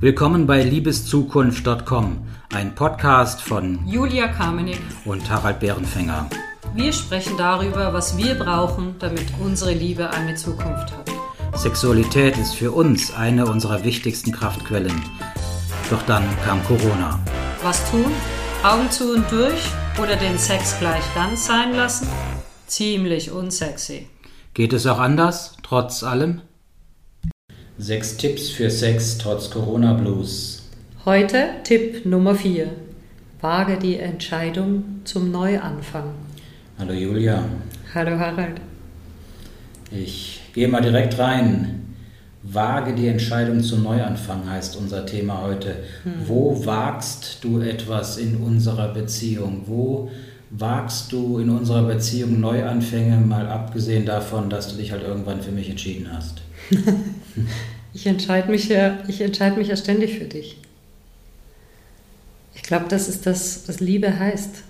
Willkommen 0.00 0.46
bei 0.46 0.62
liebeszukunft.com, 0.62 2.24
ein 2.54 2.76
Podcast 2.76 3.42
von 3.42 3.84
Julia 3.84 4.28
Kamenik 4.28 4.78
und 5.04 5.28
Harald 5.28 5.58
Bärenfänger. 5.58 6.30
Wir 6.72 6.92
sprechen 6.92 7.36
darüber, 7.36 7.92
was 7.92 8.16
wir 8.16 8.36
brauchen, 8.36 8.94
damit 9.00 9.24
unsere 9.40 9.72
Liebe 9.72 10.08
eine 10.10 10.36
Zukunft 10.36 10.92
hat. 10.96 11.10
Sexualität 11.56 12.38
ist 12.38 12.54
für 12.54 12.70
uns 12.70 13.12
eine 13.12 13.46
unserer 13.46 13.82
wichtigsten 13.82 14.30
Kraftquellen. 14.30 15.02
Doch 15.90 16.02
dann 16.02 16.22
kam 16.44 16.62
Corona. 16.62 17.18
Was 17.64 17.90
tun? 17.90 18.12
Augen 18.62 18.88
zu 18.92 19.14
und 19.14 19.28
durch 19.32 19.68
oder 20.00 20.14
den 20.14 20.38
Sex 20.38 20.78
gleich 20.78 21.02
ganz 21.16 21.46
sein 21.46 21.74
lassen? 21.74 22.06
Ziemlich 22.68 23.32
unsexy. 23.32 24.08
Geht 24.54 24.74
es 24.74 24.86
auch 24.86 25.00
anders, 25.00 25.56
trotz 25.64 26.04
allem? 26.04 26.42
Sechs 27.80 28.16
Tipps 28.16 28.50
für 28.50 28.70
Sex 28.70 29.18
trotz 29.18 29.50
Corona 29.50 29.92
Blues. 29.92 30.64
Heute 31.04 31.50
Tipp 31.62 32.04
Nummer 32.04 32.34
4. 32.34 32.66
Wage 33.40 33.78
die 33.78 33.98
Entscheidung 33.98 35.02
zum 35.04 35.30
Neuanfang. 35.30 36.10
Hallo 36.76 36.92
Julia. 36.92 37.44
Hallo 37.94 38.18
Harald. 38.18 38.60
Ich 39.92 40.40
gehe 40.54 40.66
mal 40.66 40.80
direkt 40.80 41.20
rein. 41.20 41.94
Wage 42.42 42.94
die 42.94 43.06
Entscheidung 43.06 43.62
zum 43.62 43.84
Neuanfang 43.84 44.50
heißt 44.50 44.74
unser 44.74 45.06
Thema 45.06 45.42
heute. 45.42 45.76
Hm. 46.02 46.14
Wo 46.26 46.66
wagst 46.66 47.38
du 47.44 47.60
etwas 47.60 48.18
in 48.18 48.38
unserer 48.38 48.88
Beziehung? 48.88 49.62
Wo 49.66 50.10
wagst 50.50 51.12
du 51.12 51.38
in 51.38 51.50
unserer 51.50 51.84
Beziehung 51.84 52.40
Neuanfänge, 52.40 53.18
mal 53.18 53.46
abgesehen 53.46 54.04
davon, 54.04 54.50
dass 54.50 54.66
du 54.66 54.76
dich 54.76 54.90
halt 54.90 55.04
irgendwann 55.04 55.42
für 55.42 55.52
mich 55.52 55.70
entschieden 55.70 56.08
hast? 56.12 56.42
ich 57.98 58.06
entscheide 58.06 58.48
mich, 58.48 58.68
ja, 58.68 58.96
entscheid 59.18 59.56
mich 59.56 59.66
ja 59.66 59.76
ständig 59.76 60.16
für 60.18 60.26
dich. 60.26 60.56
Ich 62.54 62.62
glaube, 62.62 62.84
das 62.88 63.08
ist 63.08 63.26
das, 63.26 63.64
was 63.66 63.80
Liebe 63.80 64.20
heißt. 64.20 64.62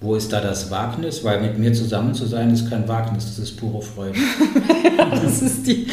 Wo 0.00 0.14
ist 0.14 0.32
da 0.32 0.40
das 0.40 0.70
Wagnis? 0.70 1.24
Weil 1.24 1.40
mit 1.40 1.58
mir 1.58 1.72
zusammen 1.72 2.14
zu 2.14 2.24
sein 2.26 2.54
ist 2.54 2.70
kein 2.70 2.86
Wagnis, 2.86 3.24
das 3.24 3.40
ist 3.40 3.56
pure 3.56 3.82
Freude. 3.82 4.16
das 4.96 5.42
ist 5.42 5.66
die. 5.66 5.88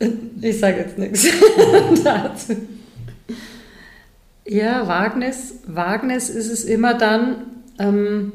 ich 0.40 0.58
sage 0.58 0.78
jetzt 0.78 0.96
nichts 0.96 1.26
dazu. 2.04 2.56
Ja, 4.46 4.88
Wagnis, 4.88 5.56
Wagnis 5.66 6.30
ist 6.30 6.50
es 6.50 6.64
immer 6.64 6.94
dann, 6.94 7.44
ähm, 7.78 8.32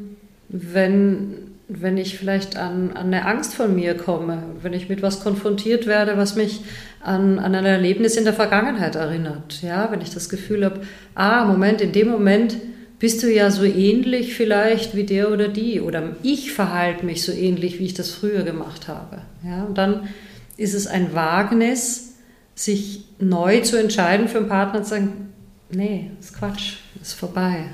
wenn 0.49 1.46
wenn 1.69 1.97
ich 1.97 2.17
vielleicht 2.17 2.55
an, 2.55 2.91
an 2.91 3.07
eine 3.07 3.25
Angst 3.25 3.53
von 3.53 3.75
mir 3.75 3.95
komme, 3.95 4.41
wenn 4.61 4.73
ich 4.73 4.87
mit 4.87 5.01
was 5.01 5.19
konfrontiert 5.19 5.85
werde, 5.85 6.17
was 6.17 6.35
mich 6.35 6.61
an, 7.01 7.39
an 7.39 7.55
ein 7.55 7.65
Erlebnis 7.65 8.15
in 8.15 8.23
der 8.23 8.33
Vergangenheit 8.33 8.95
erinnert. 8.95 9.61
Ja, 9.61 9.91
wenn 9.91 10.01
ich 10.01 10.13
das 10.13 10.29
Gefühl 10.29 10.63
habe, 10.63 10.81
ah, 11.15 11.45
Moment, 11.45 11.81
in 11.81 11.91
dem 11.91 12.09
Moment 12.09 12.55
bist 12.99 13.21
du 13.21 13.31
ja 13.31 13.51
so 13.51 13.63
ähnlich 13.63 14.33
vielleicht 14.33 14.95
wie 14.95 15.03
der 15.03 15.31
oder 15.31 15.49
die 15.49 15.81
oder 15.81 16.15
ich 16.23 16.53
verhalte 16.53 17.05
mich 17.05 17.23
so 17.23 17.31
ähnlich, 17.31 17.79
wie 17.79 17.85
ich 17.85 17.93
das 17.93 18.11
früher 18.11 18.43
gemacht 18.43 18.87
habe. 18.87 19.19
Ja, 19.45 19.63
und 19.65 19.77
dann 19.77 20.07
ist 20.55 20.73
es 20.73 20.87
ein 20.87 21.13
Wagnis, 21.13 22.15
sich 22.55 23.03
neu 23.19 23.59
zu 23.59 23.77
entscheiden 23.77 24.27
für 24.27 24.39
einen 24.39 24.47
Partner 24.47 24.79
und 24.79 24.85
zu 24.85 24.91
sagen, 24.91 25.33
nee, 25.69 26.09
ist 26.19 26.35
Quatsch, 26.35 26.77
ist 27.01 27.13
vorbei. 27.13 27.65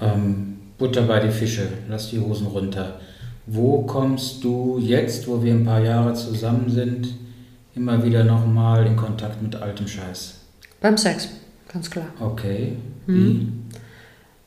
Ähm 0.00 0.59
Butter 0.80 1.02
bei 1.02 1.20
die 1.20 1.30
Fische, 1.30 1.68
lass 1.90 2.10
die 2.10 2.18
Hosen 2.18 2.46
runter. 2.46 2.98
Wo 3.46 3.82
kommst 3.82 4.42
du 4.42 4.78
jetzt, 4.80 5.28
wo 5.28 5.42
wir 5.44 5.52
ein 5.52 5.64
paar 5.64 5.80
Jahre 5.80 6.14
zusammen 6.14 6.70
sind, 6.70 7.14
immer 7.76 8.02
wieder 8.02 8.24
nochmal 8.24 8.86
in 8.86 8.96
Kontakt 8.96 9.42
mit 9.42 9.54
altem 9.56 9.86
Scheiß? 9.86 10.40
Beim 10.80 10.96
Sex, 10.96 11.28
ganz 11.70 11.90
klar. 11.90 12.06
Okay. 12.18 12.72
Wie? 13.06 13.12
Hm. 13.12 13.64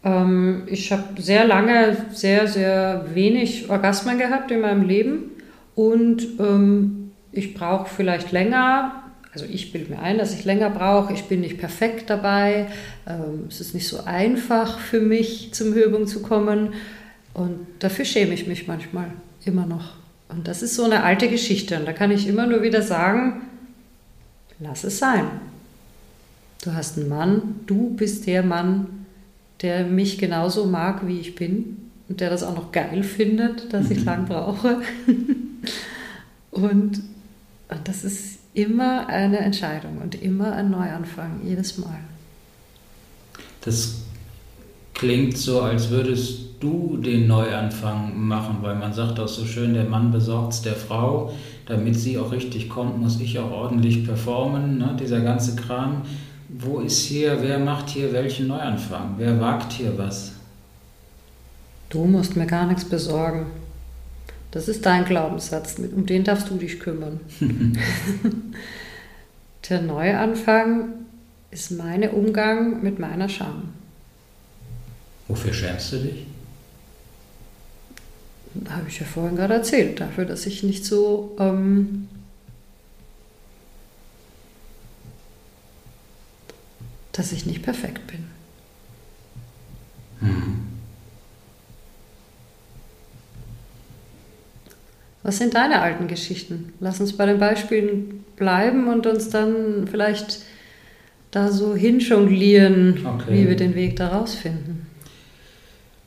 Ähm, 0.04 0.64
ich 0.66 0.92
habe 0.92 1.22
sehr 1.22 1.46
lange 1.46 1.98
sehr, 2.12 2.48
sehr 2.48 3.06
wenig 3.14 3.70
Orgasmen 3.70 4.18
gehabt 4.18 4.50
in 4.50 4.62
meinem 4.62 4.88
Leben 4.88 5.32
und 5.76 6.24
ähm, 6.40 7.12
ich 7.32 7.54
brauche 7.54 7.88
vielleicht 7.88 8.32
länger, 8.32 9.03
also 9.34 9.46
ich 9.46 9.72
bilde 9.72 9.92
mir 9.92 10.00
ein, 10.00 10.20
dass 10.20 10.34
ich 10.34 10.46
länger 10.46 10.70
brauche. 10.70 11.14
Ich 11.14 11.24
bin 11.24 11.42
nicht 11.42 11.58
perfekt 11.58 12.10
dabei. 12.10 12.68
Ähm, 13.08 13.46
es 13.50 13.62
ist 13.62 13.74
nicht 13.74 13.88
so 13.88 14.04
einfach 14.04 14.78
für 14.78 15.02
mich, 15.02 15.54
zum 15.54 15.74
Höhepunkt 15.74 16.10
zu 16.10 16.22
kommen. 16.22 16.74
Und 17.34 17.66
dafür 17.80 18.06
schäme 18.06 18.34
ich 18.36 18.46
mich 18.46 18.68
manchmal 18.68 19.08
immer 19.44 19.66
noch. 19.66 19.96
Und 20.30 20.48
das 20.48 20.62
ist 20.62 20.76
so 20.76 20.84
eine 20.84 21.04
alte 21.04 21.30
Geschichte. 21.30 21.80
Und 21.80 21.86
da 21.86 21.94
kann 21.94 22.12
ich 22.12 22.28
immer 22.28 22.46
nur 22.46 22.62
wieder 22.62 22.84
sagen, 22.84 23.42
lass 24.60 24.84
es 24.84 25.00
sein. 25.00 25.26
Du 26.64 26.74
hast 26.74 26.98
einen 26.98 27.10
Mann, 27.10 27.62
du 27.66 27.90
bist 27.96 28.28
der 28.28 28.44
Mann, 28.44 29.06
der 29.64 29.86
mich 29.86 30.20
genauso 30.20 30.66
mag, 30.66 31.08
wie 31.08 31.20
ich 31.20 31.34
bin. 31.34 31.90
Und 32.08 32.20
der 32.20 32.30
das 32.30 32.44
auch 32.44 32.56
noch 32.56 32.72
geil 32.72 33.02
findet, 33.02 33.74
dass 33.74 33.90
ich 33.90 34.02
mhm. 34.02 34.06
lang 34.06 34.26
brauche. 34.28 34.82
und, 36.52 37.02
und 37.02 37.82
das 37.86 38.04
ist 38.04 38.33
immer 38.54 39.08
eine 39.08 39.40
Entscheidung 39.40 39.98
und 40.02 40.22
immer 40.22 40.54
ein 40.54 40.70
Neuanfang, 40.70 41.42
jedes 41.44 41.78
Mal. 41.78 42.00
Das 43.62 44.02
klingt 44.94 45.38
so, 45.38 45.62
als 45.62 45.90
würdest 45.90 46.42
du 46.60 46.98
den 46.98 47.28
Neuanfang 47.28 48.14
machen, 48.16 48.58
weil 48.62 48.76
man 48.76 48.94
sagt 48.94 49.20
auch 49.20 49.28
so 49.28 49.46
schön, 49.46 49.74
der 49.74 49.86
Mann 49.86 50.12
besorgt 50.12 50.54
es 50.54 50.62
der 50.62 50.76
Frau, 50.76 51.34
damit 51.66 51.96
sie 51.96 52.18
auch 52.18 52.32
richtig 52.32 52.70
kommt, 52.70 53.02
muss 53.02 53.20
ich 53.20 53.38
auch 53.40 53.52
ordentlich 53.52 54.06
performen, 54.06 54.78
ne? 54.78 54.96
dieser 55.00 55.22
ganze 55.22 55.56
Kram. 55.56 56.04
Wo 56.50 56.80
ist 56.80 57.00
hier, 57.00 57.38
wer 57.42 57.60
macht 57.60 57.90
hier 57.90 58.14
welchen 58.14 58.48
Neuanfang? 58.48 59.16
Wer 59.18 59.40
wagt 59.40 59.74
hier 59.74 59.98
was? 59.98 60.34
Du 61.90 62.06
musst 62.06 62.36
mir 62.36 62.46
gar 62.46 62.68
nichts 62.68 62.86
besorgen. 62.86 63.48
Das 64.54 64.68
ist 64.68 64.86
dein 64.86 65.04
Glaubenssatz, 65.04 65.80
um 65.80 66.06
den 66.06 66.24
darfst 66.24 66.48
du 66.52 66.58
dich 66.58 66.80
kümmern. 66.80 67.20
Der 69.68 69.82
Neuanfang 69.82 70.90
ist 71.50 71.72
mein 71.72 72.08
Umgang 72.08 72.84
mit 72.84 73.00
meiner 73.00 73.30
Scham. 73.30 73.74
Wofür 75.28 75.52
schämst 75.52 75.94
du 75.94 75.98
dich? 75.98 76.28
Da 78.54 78.74
habe 78.74 78.90
ich 78.90 79.00
ja 79.00 79.08
vorhin 79.08 79.36
gerade 79.36 79.56
erzählt, 79.56 80.00
dafür, 80.00 80.26
dass 80.26 80.46
ich 80.46 80.62
nicht 80.62 80.86
so 80.86 81.36
ähm, 81.40 82.08
dass 87.12 87.32
ich 87.32 87.48
nicht 87.48 87.64
perfekt 87.64 88.06
bin. 88.06 88.26
Mhm. 90.22 90.53
Was 95.24 95.38
sind 95.38 95.56
deine 95.56 95.82
alten 95.82 96.08
Geschichten? 96.08 96.74
Lass 96.82 97.00
uns 97.00 97.14
bei 97.14 97.26
den 97.26 97.40
Beispielen 97.40 98.26
bleiben 98.36 98.88
und 98.88 99.08
uns 99.08 99.30
dann 99.30 99.88
vielleicht 99.90 100.40
da 101.32 101.50
so 101.50 101.76
hinjonglieren, 101.76 103.06
okay. 103.06 103.26
wie 103.30 103.48
wir 103.48 103.56
den 103.56 103.74
Weg 103.74 103.96
daraus 103.96 104.36
finden. 104.36 104.86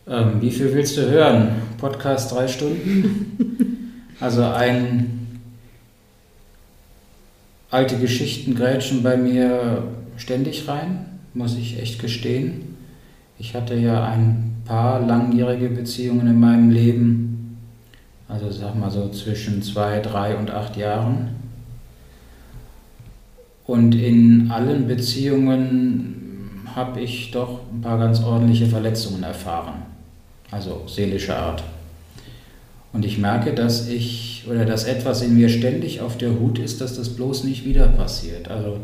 Ähm, 0.07 0.41
wie 0.41 0.51
viel 0.51 0.73
willst 0.75 0.99
du 0.99 1.11
hören? 1.11 1.49
Podcast 1.79 2.31
drei 2.33 2.47
Stunden? 2.47 3.95
also 4.21 4.45
ein 4.45 5.41
alte 7.71 7.97
Geschichten 7.97 8.55
grätschen 8.55 9.03
bei 9.03 9.17
mir 9.17 9.83
ständig 10.19 10.69
rein, 10.69 11.07
muss 11.35 11.57
ich 11.57 11.81
echt 11.81 12.01
gestehen. 12.01 12.77
Ich 13.39 13.55
hatte 13.55 13.75
ja 13.75 14.05
ein 14.05 14.63
paar 14.67 15.05
langjährige 15.05 15.71
Beziehungen 15.71 16.27
in 16.27 16.39
meinem 16.39 16.71
Leben 16.71 17.36
also 18.29 18.51
sag 18.51 18.75
mal 18.75 18.91
so 18.91 19.09
zwischen 19.11 19.63
zwei, 19.63 20.01
drei 20.01 20.37
und 20.37 20.51
acht 20.51 20.77
Jahren. 20.77 21.37
Und 23.67 23.95
in 23.95 24.51
allen 24.51 24.87
Beziehungen 24.87 26.63
habe 26.75 27.01
ich 27.01 27.31
doch 27.31 27.61
ein 27.73 27.81
paar 27.81 27.99
ganz 27.99 28.23
ordentliche 28.23 28.67
Verletzungen 28.67 29.23
erfahren. 29.23 29.83
Also 30.51 30.83
seelischer 30.87 31.39
Art. 31.39 31.65
Und 32.93 33.05
ich 33.05 33.19
merke, 33.19 33.53
dass 33.53 33.89
ich 33.89 34.45
oder 34.49 34.65
dass 34.65 34.85
etwas 34.85 35.23
in 35.23 35.37
mir 35.37 35.49
ständig 35.49 36.01
auf 36.01 36.17
der 36.17 36.39
Hut 36.39 36.59
ist, 36.59 36.81
dass 36.81 36.97
das 36.97 37.11
bloß 37.11 37.45
nicht 37.45 37.65
wieder 37.65 37.89
passiert. 37.89 38.49
Also 38.49 38.79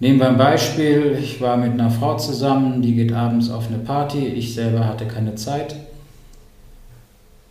nehmen 0.00 0.18
wir 0.18 0.28
ein 0.28 0.36
Beispiel, 0.36 1.16
ich 1.22 1.40
war 1.40 1.56
mit 1.56 1.72
einer 1.72 1.90
Frau 1.90 2.16
zusammen, 2.16 2.82
die 2.82 2.94
geht 2.94 3.12
abends 3.12 3.50
auf 3.50 3.68
eine 3.68 3.78
Party, 3.78 4.26
ich 4.26 4.54
selber 4.54 4.86
hatte 4.86 5.06
keine 5.06 5.36
Zeit. 5.36 5.76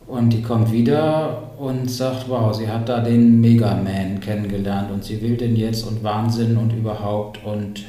Und 0.08 0.32
die 0.32 0.42
kommt 0.42 0.72
wieder 0.72 1.52
und 1.58 1.90
sagt, 1.90 2.28
wow, 2.28 2.54
sie 2.54 2.68
hat 2.68 2.90
da 2.90 3.00
den 3.00 3.40
Megaman 3.40 4.20
kennengelernt 4.20 4.92
und 4.92 5.04
sie 5.04 5.22
will 5.22 5.38
den 5.38 5.56
jetzt 5.56 5.88
und 5.88 6.04
Wahnsinn 6.04 6.58
und 6.58 6.74
überhaupt 6.74 7.40
und 7.46 7.84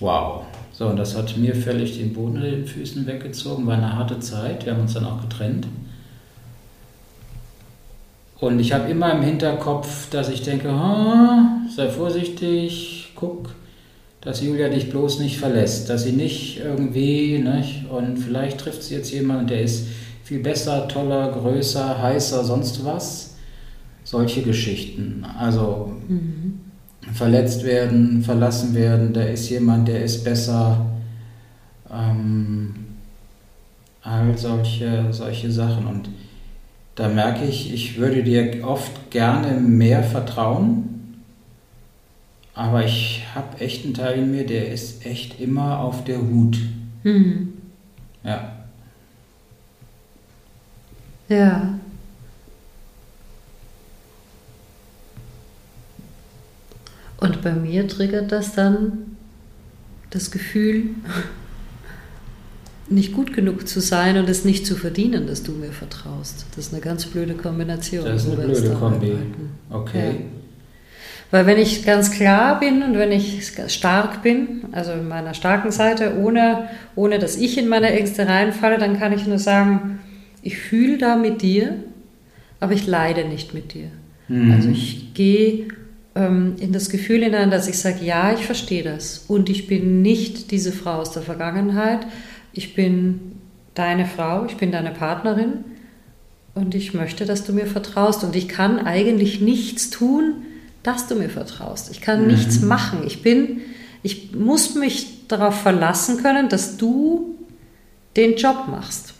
wow. 0.00 0.42
So, 0.72 0.86
und 0.86 0.96
das 0.96 1.16
hat 1.16 1.36
mir 1.36 1.54
völlig 1.54 1.98
den 1.98 2.12
Boden 2.12 2.36
unter 2.36 2.50
den 2.50 2.66
Füßen 2.66 3.06
weggezogen, 3.06 3.66
war 3.66 3.74
eine 3.74 3.94
harte 3.94 4.18
Zeit, 4.18 4.64
wir 4.66 4.72
haben 4.72 4.82
uns 4.82 4.94
dann 4.94 5.04
auch 5.04 5.20
getrennt. 5.20 5.68
Und 8.40 8.58
ich 8.58 8.72
habe 8.72 8.90
immer 8.90 9.12
im 9.12 9.22
Hinterkopf, 9.22 10.10
dass 10.10 10.28
ich 10.28 10.42
denke, 10.42 10.74
sei 11.74 11.88
vorsichtig, 11.88 13.12
guck, 13.14 13.54
dass 14.20 14.42
Julia 14.42 14.68
dich 14.68 14.90
bloß 14.90 15.20
nicht 15.20 15.38
verlässt, 15.38 15.88
dass 15.88 16.02
sie 16.02 16.12
nicht 16.12 16.58
irgendwie, 16.58 17.38
nicht, 17.38 17.84
und 17.90 18.16
vielleicht 18.16 18.58
trifft 18.58 18.82
sie 18.82 18.94
jetzt 18.94 19.12
jemanden, 19.12 19.46
der 19.46 19.62
ist 19.62 19.86
viel 20.24 20.40
besser, 20.40 20.88
toller, 20.88 21.30
größer, 21.30 22.02
heißer, 22.02 22.44
sonst 22.44 22.84
was. 22.84 23.36
Solche 24.02 24.42
Geschichten. 24.42 25.24
Also 25.38 25.92
mhm. 26.08 26.60
verletzt 27.12 27.64
werden, 27.64 28.22
verlassen 28.22 28.74
werden, 28.74 29.12
da 29.12 29.22
ist 29.22 29.48
jemand, 29.50 29.88
der 29.88 30.02
ist 30.02 30.24
besser. 30.24 30.86
Ähm, 31.90 32.74
all 34.02 34.36
solche, 34.36 35.06
solche 35.10 35.50
Sachen. 35.50 35.86
Und 35.86 36.10
da 36.94 37.08
merke 37.08 37.44
ich, 37.44 37.72
ich 37.72 37.98
würde 37.98 38.22
dir 38.22 38.66
oft 38.66 39.10
gerne 39.10 39.60
mehr 39.60 40.02
vertrauen, 40.02 41.18
aber 42.54 42.84
ich 42.84 43.24
habe 43.34 43.58
echt 43.58 43.84
einen 43.84 43.94
Teil 43.94 44.20
in 44.20 44.30
mir, 44.30 44.46
der 44.46 44.70
ist 44.72 45.04
echt 45.04 45.40
immer 45.40 45.80
auf 45.80 46.04
der 46.04 46.20
Hut. 46.20 46.58
Mhm. 47.02 47.54
Ja. 48.22 48.53
Ja. 51.28 51.78
Und 57.18 57.42
bei 57.42 57.52
mir 57.52 57.88
triggert 57.88 58.32
das 58.32 58.54
dann 58.54 59.16
das 60.10 60.30
Gefühl, 60.30 60.90
nicht 62.88 63.14
gut 63.14 63.32
genug 63.32 63.66
zu 63.66 63.80
sein 63.80 64.18
und 64.18 64.28
es 64.28 64.44
nicht 64.44 64.66
zu 64.66 64.76
verdienen, 64.76 65.26
dass 65.26 65.42
du 65.42 65.52
mir 65.52 65.72
vertraust. 65.72 66.44
Das 66.54 66.66
ist 66.66 66.72
eine 66.72 66.82
ganz 66.82 67.06
blöde 67.06 67.34
Kombination. 67.34 68.04
Das 68.04 68.26
ist 68.26 68.32
eine 68.32 68.46
blöde 68.46 68.74
Kombi. 68.74 69.16
Okay. 69.70 70.08
Ja. 70.08 70.14
Weil 71.30 71.46
wenn 71.46 71.58
ich 71.58 71.84
ganz 71.84 72.12
klar 72.12 72.60
bin 72.60 72.82
und 72.82 72.96
wenn 72.96 73.10
ich 73.10 73.52
stark 73.66 74.22
bin, 74.22 74.66
also 74.72 74.92
in 74.92 75.08
meiner 75.08 75.34
starken 75.34 75.72
Seite, 75.72 76.16
ohne, 76.18 76.68
ohne 76.94 77.18
dass 77.18 77.36
ich 77.36 77.58
in 77.58 77.66
meine 77.68 77.90
Ängste 77.90 78.28
reinfalle, 78.28 78.78
dann 78.78 78.98
kann 79.00 79.12
ich 79.12 79.26
nur 79.26 79.38
sagen, 79.38 79.93
ich 80.44 80.58
fühle 80.58 80.98
da 80.98 81.16
mit 81.16 81.42
dir, 81.42 81.82
aber 82.60 82.74
ich 82.74 82.86
leide 82.86 83.26
nicht 83.26 83.54
mit 83.54 83.72
dir. 83.72 83.88
Mhm. 84.28 84.52
Also 84.52 84.68
ich 84.68 85.14
gehe 85.14 85.68
ähm, 86.14 86.56
in 86.60 86.70
das 86.72 86.90
Gefühl 86.90 87.24
hinein, 87.24 87.50
dass 87.50 87.66
ich 87.66 87.78
sage, 87.78 88.04
ja, 88.04 88.32
ich 88.34 88.44
verstehe 88.44 88.84
das 88.84 89.24
und 89.26 89.48
ich 89.48 89.66
bin 89.66 90.02
nicht 90.02 90.50
diese 90.50 90.70
Frau 90.70 90.96
aus 90.96 91.12
der 91.12 91.22
Vergangenheit, 91.22 92.06
ich 92.52 92.74
bin 92.74 93.32
deine 93.72 94.04
Frau, 94.04 94.44
ich 94.44 94.56
bin 94.56 94.70
deine 94.70 94.90
Partnerin 94.90 95.64
und 96.54 96.74
ich 96.74 96.92
möchte, 96.92 97.24
dass 97.24 97.44
du 97.44 97.54
mir 97.54 97.66
vertraust 97.66 98.22
und 98.22 98.36
ich 98.36 98.46
kann 98.46 98.78
eigentlich 98.78 99.40
nichts 99.40 99.88
tun, 99.88 100.42
dass 100.82 101.08
du 101.08 101.14
mir 101.14 101.30
vertraust. 101.30 101.90
Ich 101.90 102.02
kann 102.02 102.22
mhm. 102.22 102.26
nichts 102.28 102.60
machen. 102.60 103.00
Ich 103.06 103.22
bin, 103.22 103.62
ich 104.02 104.34
muss 104.34 104.74
mich 104.74 105.26
darauf 105.26 105.62
verlassen 105.62 106.22
können, 106.22 106.50
dass 106.50 106.76
du 106.76 107.34
den 108.14 108.36
Job 108.36 108.66
machst. 108.70 109.13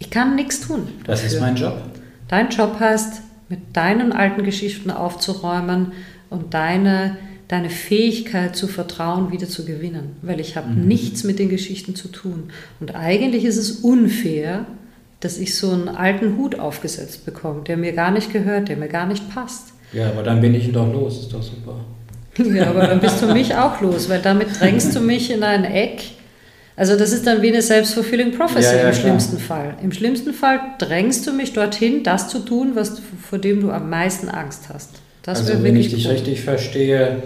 Ich 0.00 0.10
kann 0.10 0.34
nichts 0.34 0.60
tun. 0.60 0.88
Das 1.04 1.22
ist 1.22 1.38
mein 1.40 1.54
Job. 1.54 1.80
Dein 2.26 2.48
Job 2.48 2.80
heißt, 2.80 3.22
mit 3.48 3.76
deinen 3.76 4.12
alten 4.12 4.42
Geschichten 4.42 4.90
aufzuräumen 4.90 5.92
und 6.30 6.54
deine, 6.54 7.16
deine 7.48 7.70
Fähigkeit 7.70 8.56
zu 8.56 8.66
vertrauen 8.66 9.30
wieder 9.30 9.48
zu 9.48 9.64
gewinnen. 9.64 10.16
Weil 10.22 10.40
ich 10.40 10.56
habe 10.56 10.70
mhm. 10.70 10.88
nichts 10.88 11.22
mit 11.22 11.38
den 11.38 11.48
Geschichten 11.48 11.94
zu 11.94 12.08
tun. 12.08 12.50
Und 12.80 12.94
eigentlich 12.94 13.44
ist 13.44 13.56
es 13.56 13.72
unfair, 13.72 14.66
dass 15.20 15.36
ich 15.36 15.56
so 15.56 15.70
einen 15.70 15.88
alten 15.88 16.38
Hut 16.38 16.58
aufgesetzt 16.58 17.26
bekomme, 17.26 17.62
der 17.62 17.76
mir 17.76 17.92
gar 17.92 18.10
nicht 18.10 18.32
gehört, 18.32 18.68
der 18.68 18.78
mir 18.78 18.88
gar 18.88 19.06
nicht 19.06 19.32
passt. 19.32 19.74
Ja, 19.92 20.08
aber 20.08 20.22
dann 20.22 20.40
bin 20.40 20.54
ich 20.54 20.66
ihn 20.66 20.72
doch 20.72 20.90
los, 20.90 21.20
ist 21.20 21.32
doch 21.32 21.42
super. 21.42 21.84
Ja, 22.38 22.70
aber 22.70 22.86
dann 22.86 23.00
bist 23.00 23.20
du 23.20 23.26
mich 23.32 23.54
auch 23.54 23.80
los, 23.80 24.08
weil 24.08 24.22
damit 24.22 24.60
drängst 24.60 24.94
du 24.96 25.00
mich 25.00 25.30
in 25.30 25.42
ein 25.42 25.64
Eck, 25.64 26.04
also 26.76 26.96
das 26.96 27.12
ist 27.12 27.26
dann 27.26 27.42
wie 27.42 27.48
eine 27.48 27.62
self-fulfilling 27.62 28.32
prophecy 28.32 28.74
ja, 28.74 28.82
ja, 28.82 28.88
im 28.88 28.94
schlimmsten 28.94 29.38
Fall. 29.38 29.76
Im 29.82 29.92
schlimmsten 29.92 30.32
Fall 30.32 30.60
drängst 30.78 31.26
du 31.26 31.32
mich 31.32 31.52
dorthin, 31.52 32.02
das 32.02 32.28
zu 32.28 32.38
tun, 32.40 32.72
was, 32.74 33.00
vor 33.28 33.38
dem 33.38 33.60
du 33.60 33.70
am 33.70 33.90
meisten 33.90 34.28
Angst 34.28 34.68
hast. 34.72 34.90
Das 35.22 35.40
also 35.40 35.62
wenn 35.62 35.76
ich 35.76 35.90
dich 35.92 36.04
gut. 36.04 36.12
richtig 36.12 36.40
verstehe, 36.40 37.22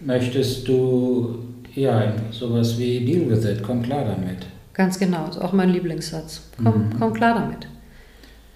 möchtest 0.00 0.66
du 0.68 1.38
ja 1.74 2.14
sowas 2.30 2.78
wie 2.78 3.04
deal 3.04 3.28
with 3.28 3.44
it, 3.44 3.62
komm 3.62 3.82
klar 3.82 4.04
damit. 4.04 4.46
Ganz 4.72 4.98
genau, 4.98 5.28
ist 5.28 5.38
auch 5.38 5.52
mein 5.52 5.70
Lieblingssatz. 5.70 6.42
Komm, 6.62 6.88
mhm. 6.88 6.98
komm 6.98 7.12
klar 7.12 7.34
damit. 7.34 7.66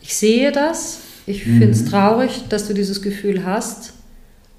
Ich 0.02 0.14
sehe 0.14 0.52
das, 0.52 1.00
ich 1.26 1.46
mhm. 1.46 1.58
finde 1.58 1.70
es 1.70 1.84
traurig, 1.84 2.44
dass 2.48 2.68
du 2.68 2.74
dieses 2.74 3.02
Gefühl 3.02 3.44
hast 3.44 3.92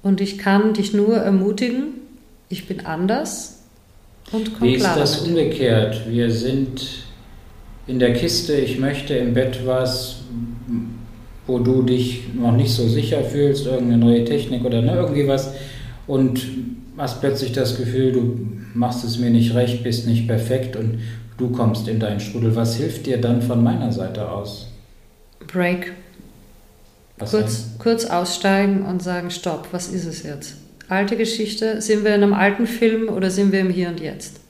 und 0.02 0.20
ich 0.20 0.38
kann 0.38 0.74
dich 0.74 0.92
nur 0.92 1.16
ermutigen, 1.16 1.94
ich 2.48 2.66
bin 2.66 2.86
anders, 2.86 3.61
Wie 4.60 4.74
ist 4.74 4.84
das 4.84 5.24
damit. 5.24 5.28
umgekehrt? 5.28 6.02
Wir 6.08 6.30
sind 6.30 7.04
in 7.86 7.98
der 7.98 8.14
Kiste, 8.14 8.54
ich 8.54 8.78
möchte 8.78 9.14
im 9.14 9.34
Bett 9.34 9.60
was, 9.66 10.20
wo 11.46 11.58
du 11.58 11.82
dich 11.82 12.24
noch 12.34 12.52
nicht 12.52 12.72
so 12.72 12.88
sicher 12.88 13.22
fühlst, 13.24 13.66
irgendeine 13.66 13.98
neue 13.98 14.24
Technik 14.24 14.64
oder 14.64 14.80
ne, 14.80 14.94
irgendwie 14.94 15.26
was 15.26 15.52
und 16.06 16.40
hast 16.96 17.20
plötzlich 17.20 17.52
das 17.52 17.76
Gefühl, 17.76 18.12
du 18.12 18.38
machst 18.74 19.04
es 19.04 19.18
mir 19.18 19.30
nicht 19.30 19.54
recht, 19.54 19.82
bist 19.82 20.06
nicht 20.06 20.26
perfekt 20.26 20.76
und 20.76 21.00
du 21.36 21.50
kommst 21.50 21.88
in 21.88 21.98
deinen 21.98 22.20
Strudel. 22.20 22.54
Was 22.54 22.76
hilft 22.76 23.06
dir 23.06 23.20
dann 23.20 23.42
von 23.42 23.62
meiner 23.62 23.92
Seite 23.92 24.30
aus? 24.30 24.68
Break. 25.46 25.92
kurz, 27.18 27.70
kurz 27.78 28.04
aussteigen 28.04 28.82
und 28.82 29.02
sagen, 29.02 29.30
stopp, 29.30 29.68
was 29.72 29.88
ist 29.88 30.06
es 30.06 30.22
jetzt? 30.22 30.61
Alte 30.92 31.16
Geschichte, 31.16 31.80
sind 31.80 32.04
wir 32.04 32.14
in 32.14 32.22
einem 32.22 32.34
alten 32.34 32.66
Film 32.66 33.08
oder 33.08 33.30
sind 33.30 33.50
wir 33.52 33.60
im 33.60 33.70
Hier 33.70 33.88
und 33.88 34.00
Jetzt? 34.00 34.40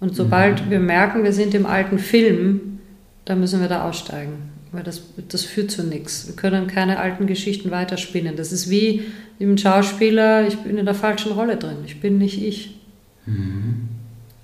Und 0.00 0.14
sobald 0.14 0.66
mhm. 0.66 0.70
wir 0.70 0.80
merken, 0.80 1.24
wir 1.24 1.32
sind 1.32 1.54
im 1.54 1.66
alten 1.66 1.98
Film, 1.98 2.78
dann 3.24 3.40
müssen 3.40 3.60
wir 3.60 3.68
da 3.68 3.88
aussteigen, 3.88 4.34
weil 4.72 4.82
das, 4.82 5.02
das 5.28 5.44
führt 5.44 5.70
zu 5.70 5.82
nichts. 5.82 6.28
Wir 6.28 6.36
können 6.36 6.66
keine 6.66 6.98
alten 6.98 7.26
Geschichten 7.26 7.70
weiterspinnen. 7.70 8.36
Das 8.36 8.52
ist 8.52 8.70
wie 8.70 9.04
ein 9.40 9.58
Schauspieler, 9.58 10.46
ich 10.46 10.56
bin 10.58 10.78
in 10.78 10.84
der 10.84 10.94
falschen 10.94 11.32
Rolle 11.32 11.56
drin, 11.56 11.78
ich 11.84 12.00
bin 12.00 12.18
nicht 12.18 12.40
ich. 12.42 12.78
Mhm. 13.26 13.88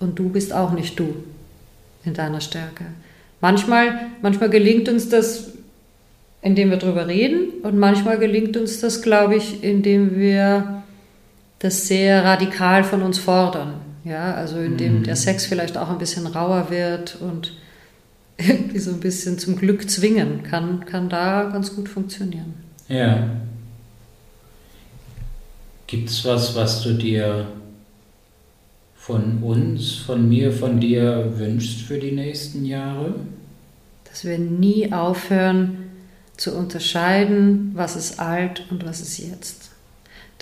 Und 0.00 0.18
du 0.18 0.28
bist 0.28 0.52
auch 0.52 0.72
nicht 0.72 0.98
du 0.98 1.14
in 2.04 2.14
deiner 2.14 2.40
Stärke. 2.40 2.84
Manchmal, 3.40 4.06
manchmal 4.22 4.50
gelingt 4.50 4.88
uns 4.88 5.08
das, 5.08 5.52
indem 6.42 6.70
wir 6.70 6.76
darüber 6.76 7.08
reden 7.08 7.48
und 7.62 7.78
manchmal 7.78 8.18
gelingt 8.18 8.56
uns 8.56 8.80
das, 8.80 9.00
glaube 9.00 9.36
ich, 9.36 9.64
indem 9.64 10.18
wir 10.18 10.83
das 11.64 11.88
sehr 11.88 12.22
radikal 12.24 12.84
von 12.84 13.02
uns 13.02 13.18
fordern. 13.18 13.80
Ja, 14.04 14.34
also 14.34 14.58
indem 14.58 14.98
mhm. 14.98 15.04
der 15.04 15.16
Sex 15.16 15.46
vielleicht 15.46 15.78
auch 15.78 15.88
ein 15.88 15.96
bisschen 15.96 16.26
rauer 16.26 16.70
wird 16.70 17.16
und 17.20 17.54
irgendwie 18.36 18.78
so 18.78 18.90
ein 18.90 19.00
bisschen 19.00 19.38
zum 19.38 19.56
Glück 19.56 19.88
zwingen, 19.88 20.42
kann, 20.42 20.84
kann 20.84 21.08
da 21.08 21.44
ganz 21.44 21.74
gut 21.74 21.88
funktionieren. 21.88 22.54
Ja. 22.88 23.30
Gibt 25.86 26.10
es 26.10 26.24
was, 26.26 26.54
was 26.54 26.82
du 26.82 26.92
dir 26.92 27.46
von 28.94 29.42
uns, 29.42 29.94
von 29.94 30.28
mir, 30.28 30.52
von 30.52 30.80
dir 30.80 31.32
wünschst 31.38 31.80
für 31.80 31.98
die 31.98 32.12
nächsten 32.12 32.66
Jahre? 32.66 33.14
Dass 34.04 34.24
wir 34.24 34.38
nie 34.38 34.92
aufhören 34.92 35.78
zu 36.36 36.54
unterscheiden, 36.54 37.70
was 37.74 37.96
ist 37.96 38.18
alt 38.18 38.66
und 38.70 38.84
was 38.84 39.00
ist 39.00 39.18
jetzt. 39.18 39.73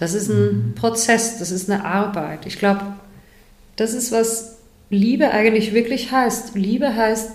Das 0.03 0.15
ist 0.15 0.29
ein 0.29 0.71
mhm. 0.71 0.75
Prozess, 0.75 1.39
das 1.39 1.53
ist 1.53 1.71
eine 1.71 1.85
Arbeit. 1.85 2.45
Ich 2.45 2.59
glaube, 2.59 2.81
das 3.77 3.95
ist, 3.95 4.11
was 4.11 4.57
Liebe 4.91 5.31
eigentlich 5.31 5.75
wirklich 5.75 6.11
heißt. 6.11 6.57
Liebe 6.57 6.97
heißt, 6.97 7.31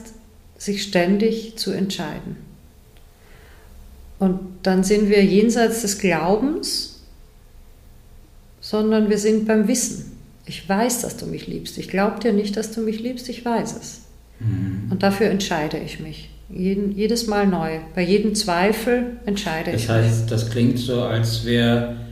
sich 0.58 0.84
ständig 0.84 1.56
zu 1.56 1.72
entscheiden. 1.72 2.36
Und 4.20 4.42
dann 4.64 4.84
sind 4.84 5.08
wir 5.08 5.24
jenseits 5.24 5.84
des 5.84 5.98
Glaubens, 5.98 7.04
sondern 8.60 9.10
wir 9.10 9.18
sind 9.18 9.48
beim 9.48 9.70
Wissen. 9.70 10.18
Ich 10.46 10.68
weiß, 10.68 11.04
dass 11.04 11.16
du 11.16 11.26
mich 11.26 11.48
liebst. 11.48 11.78
Ich 11.78 11.88
glaube 11.88 12.20
dir 12.20 12.34
nicht, 12.34 12.58
dass 12.58 12.74
du 12.74 12.82
mich 12.82 13.00
liebst, 13.00 13.30
ich 13.30 13.46
weiß 13.46 13.78
es. 13.80 14.02
Mhm. 14.42 14.92
Und 14.92 15.04
dafür 15.04 15.28
entscheide 15.30 15.78
ich 15.78 16.02
mich. 16.02 16.32
Jeden, 16.50 16.92
jedes 16.92 17.28
Mal 17.28 17.48
neu. 17.48 17.80
Bei 17.96 18.02
jedem 18.02 18.36
Zweifel 18.36 19.22
entscheide 19.26 19.72
das 19.72 19.84
ich 19.84 19.90
heißt, 19.90 20.02
mich. 20.02 20.12
Das 20.12 20.20
heißt, 20.20 20.32
das 20.32 20.50
klingt 20.50 20.80
so, 20.80 21.04
als 21.04 21.46
wäre 21.46 22.07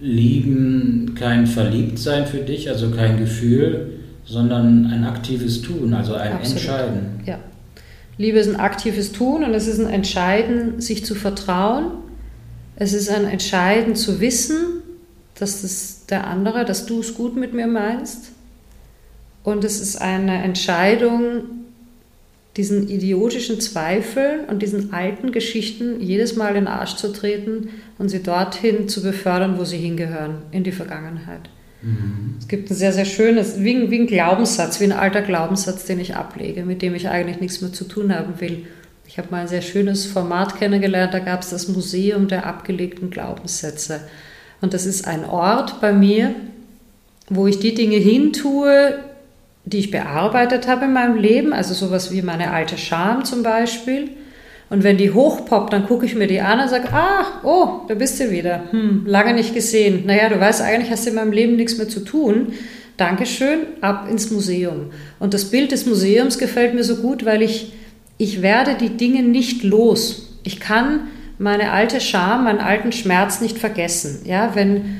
Lieben 0.00 1.14
kein 1.18 1.46
Verliebtsein 1.46 2.26
für 2.26 2.38
dich, 2.38 2.68
also 2.68 2.90
kein 2.90 3.18
Gefühl, 3.18 3.98
sondern 4.24 4.86
ein 4.86 5.04
aktives 5.04 5.62
Tun, 5.62 5.94
also 5.94 6.14
ein 6.14 6.32
Absolut. 6.32 6.56
Entscheiden. 6.58 7.20
Ja. 7.24 7.38
Liebe 8.18 8.38
ist 8.38 8.48
ein 8.48 8.60
aktives 8.60 9.12
Tun 9.12 9.44
und 9.44 9.54
es 9.54 9.66
ist 9.66 9.80
ein 9.80 9.88
Entscheiden, 9.88 10.80
sich 10.80 11.04
zu 11.04 11.14
vertrauen. 11.14 11.92
Es 12.76 12.92
ist 12.92 13.08
ein 13.10 13.24
Entscheiden 13.24 13.96
zu 13.96 14.20
wissen, 14.20 14.56
dass 15.36 15.62
das 15.62 16.06
der 16.06 16.26
andere, 16.26 16.64
dass 16.64 16.86
du 16.86 17.00
es 17.00 17.14
gut 17.14 17.36
mit 17.36 17.54
mir 17.54 17.66
meinst. 17.66 18.32
Und 19.44 19.64
es 19.64 19.80
ist 19.80 20.00
eine 20.00 20.42
Entscheidung, 20.42 21.42
diesen 22.58 22.88
idiotischen 22.88 23.60
Zweifel 23.60 24.40
und 24.50 24.60
diesen 24.62 24.92
alten 24.92 25.30
Geschichten 25.30 26.00
jedes 26.00 26.34
Mal 26.34 26.48
in 26.48 26.64
den 26.64 26.66
Arsch 26.66 26.96
zu 26.96 27.12
treten 27.12 27.70
und 27.98 28.08
sie 28.08 28.22
dorthin 28.22 28.88
zu 28.88 29.00
befördern, 29.00 29.58
wo 29.58 29.64
sie 29.64 29.78
hingehören, 29.78 30.42
in 30.50 30.64
die 30.64 30.72
Vergangenheit. 30.72 31.48
Mhm. 31.82 32.34
Es 32.40 32.48
gibt 32.48 32.68
ein 32.68 32.74
sehr, 32.74 32.92
sehr 32.92 33.04
schönes, 33.04 33.62
wie 33.62 33.76
ein, 33.76 33.90
wie 33.92 34.00
ein 34.00 34.06
Glaubenssatz, 34.08 34.80
wie 34.80 34.84
ein 34.84 34.92
alter 34.92 35.22
Glaubenssatz, 35.22 35.84
den 35.84 36.00
ich 36.00 36.16
ablege, 36.16 36.64
mit 36.64 36.82
dem 36.82 36.96
ich 36.96 37.08
eigentlich 37.08 37.40
nichts 37.40 37.60
mehr 37.60 37.72
zu 37.72 37.84
tun 37.84 38.12
haben 38.12 38.40
will. 38.40 38.66
Ich 39.06 39.18
habe 39.18 39.28
mal 39.30 39.42
ein 39.42 39.48
sehr 39.48 39.62
schönes 39.62 40.04
Format 40.04 40.58
kennengelernt, 40.58 41.14
da 41.14 41.20
gab 41.20 41.42
es 41.42 41.50
das 41.50 41.68
Museum 41.68 42.26
der 42.26 42.44
abgelegten 42.44 43.08
Glaubenssätze. 43.08 44.00
Und 44.60 44.74
das 44.74 44.84
ist 44.84 45.06
ein 45.06 45.24
Ort 45.24 45.80
bei 45.80 45.92
mir, 45.92 46.34
wo 47.30 47.46
ich 47.46 47.60
die 47.60 47.74
Dinge 47.74 47.96
hintue, 47.96 48.98
die 49.68 49.78
ich 49.78 49.90
bearbeitet 49.90 50.66
habe 50.66 50.86
in 50.86 50.92
meinem 50.92 51.16
Leben, 51.16 51.52
also 51.52 51.74
sowas 51.74 52.10
wie 52.10 52.22
meine 52.22 52.50
alte 52.50 52.78
Scham 52.78 53.24
zum 53.24 53.42
Beispiel. 53.42 54.10
Und 54.70 54.82
wenn 54.82 54.98
die 54.98 55.12
hochpoppt, 55.12 55.72
dann 55.72 55.86
gucke 55.86 56.04
ich 56.04 56.14
mir 56.14 56.26
die 56.26 56.40
an 56.40 56.60
und 56.60 56.68
sage, 56.68 56.88
ah, 56.92 57.40
oh, 57.42 57.86
da 57.88 57.94
bist 57.94 58.20
du 58.20 58.30
wieder. 58.30 58.64
Hm, 58.70 59.04
lange 59.06 59.32
nicht 59.34 59.54
gesehen. 59.54 60.04
Naja, 60.06 60.28
du 60.28 60.38
weißt, 60.38 60.60
eigentlich 60.60 60.90
hast 60.90 61.06
du 61.06 61.10
in 61.10 61.16
meinem 61.16 61.32
Leben 61.32 61.56
nichts 61.56 61.78
mehr 61.78 61.88
zu 61.88 62.00
tun. 62.00 62.52
Dankeschön, 62.98 63.60
ab 63.80 64.08
ins 64.10 64.30
Museum. 64.30 64.90
Und 65.18 65.32
das 65.32 65.46
Bild 65.46 65.72
des 65.72 65.86
Museums 65.86 66.38
gefällt 66.38 66.74
mir 66.74 66.84
so 66.84 66.96
gut, 66.96 67.24
weil 67.24 67.42
ich, 67.42 67.72
ich 68.18 68.42
werde 68.42 68.74
die 68.74 68.96
Dinge 68.96 69.22
nicht 69.22 69.62
los. 69.62 70.38
Ich 70.42 70.60
kann 70.60 71.08
meine 71.38 71.70
alte 71.72 72.00
Scham, 72.00 72.44
meinen 72.44 72.58
alten 72.58 72.92
Schmerz 72.92 73.40
nicht 73.40 73.56
vergessen. 73.56 74.22
Ja, 74.24 74.54
wenn, 74.54 74.98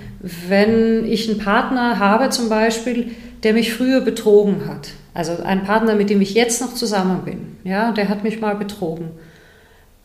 wenn 0.48 1.04
ich 1.06 1.28
einen 1.28 1.38
Partner 1.38 1.98
habe 1.98 2.30
zum 2.30 2.48
Beispiel, 2.48 3.10
der 3.42 3.52
mich 3.52 3.72
früher 3.72 4.00
betrogen 4.00 4.66
hat, 4.68 4.90
also 5.14 5.42
ein 5.42 5.64
Partner, 5.64 5.94
mit 5.94 6.10
dem 6.10 6.20
ich 6.20 6.34
jetzt 6.34 6.60
noch 6.60 6.74
zusammen 6.74 7.22
bin, 7.24 7.56
ja, 7.64 7.92
der 7.92 8.08
hat 8.08 8.24
mich 8.24 8.40
mal 8.40 8.56
betrogen 8.56 9.10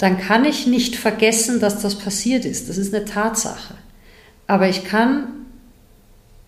dann 0.04 0.18
kann 0.18 0.44
ich 0.44 0.68
nicht 0.68 0.98
vergessen, 0.98 1.62
dass 1.62 1.82
das 1.82 1.96
passiert 1.96 2.44
ist. 2.44 2.68
Das 2.68 2.78
ist 2.78 2.94
eine 2.94 3.06
Tatsache. 3.06 3.76
Aber 4.48 4.68
ich 4.68 4.84
kann 4.84 5.28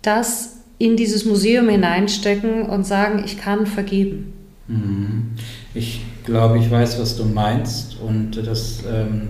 das 0.02 0.58
in 0.78 0.98
dieses 0.98 1.24
Museum 1.24 1.70
hineinstecken 1.70 2.64
und 2.64 2.86
sagen, 2.86 3.24
ich 3.26 3.38
kann 3.38 3.66
vergeben. 3.66 4.34
Mhm. 4.68 5.32
Ich 5.74 6.02
glaube, 6.26 6.60
ich 6.60 6.70
weiß, 6.70 7.00
was 7.00 7.16
du 7.16 7.24
meinst 7.24 7.98
und 8.02 8.46
das 8.46 8.84
ähm, 8.92 9.30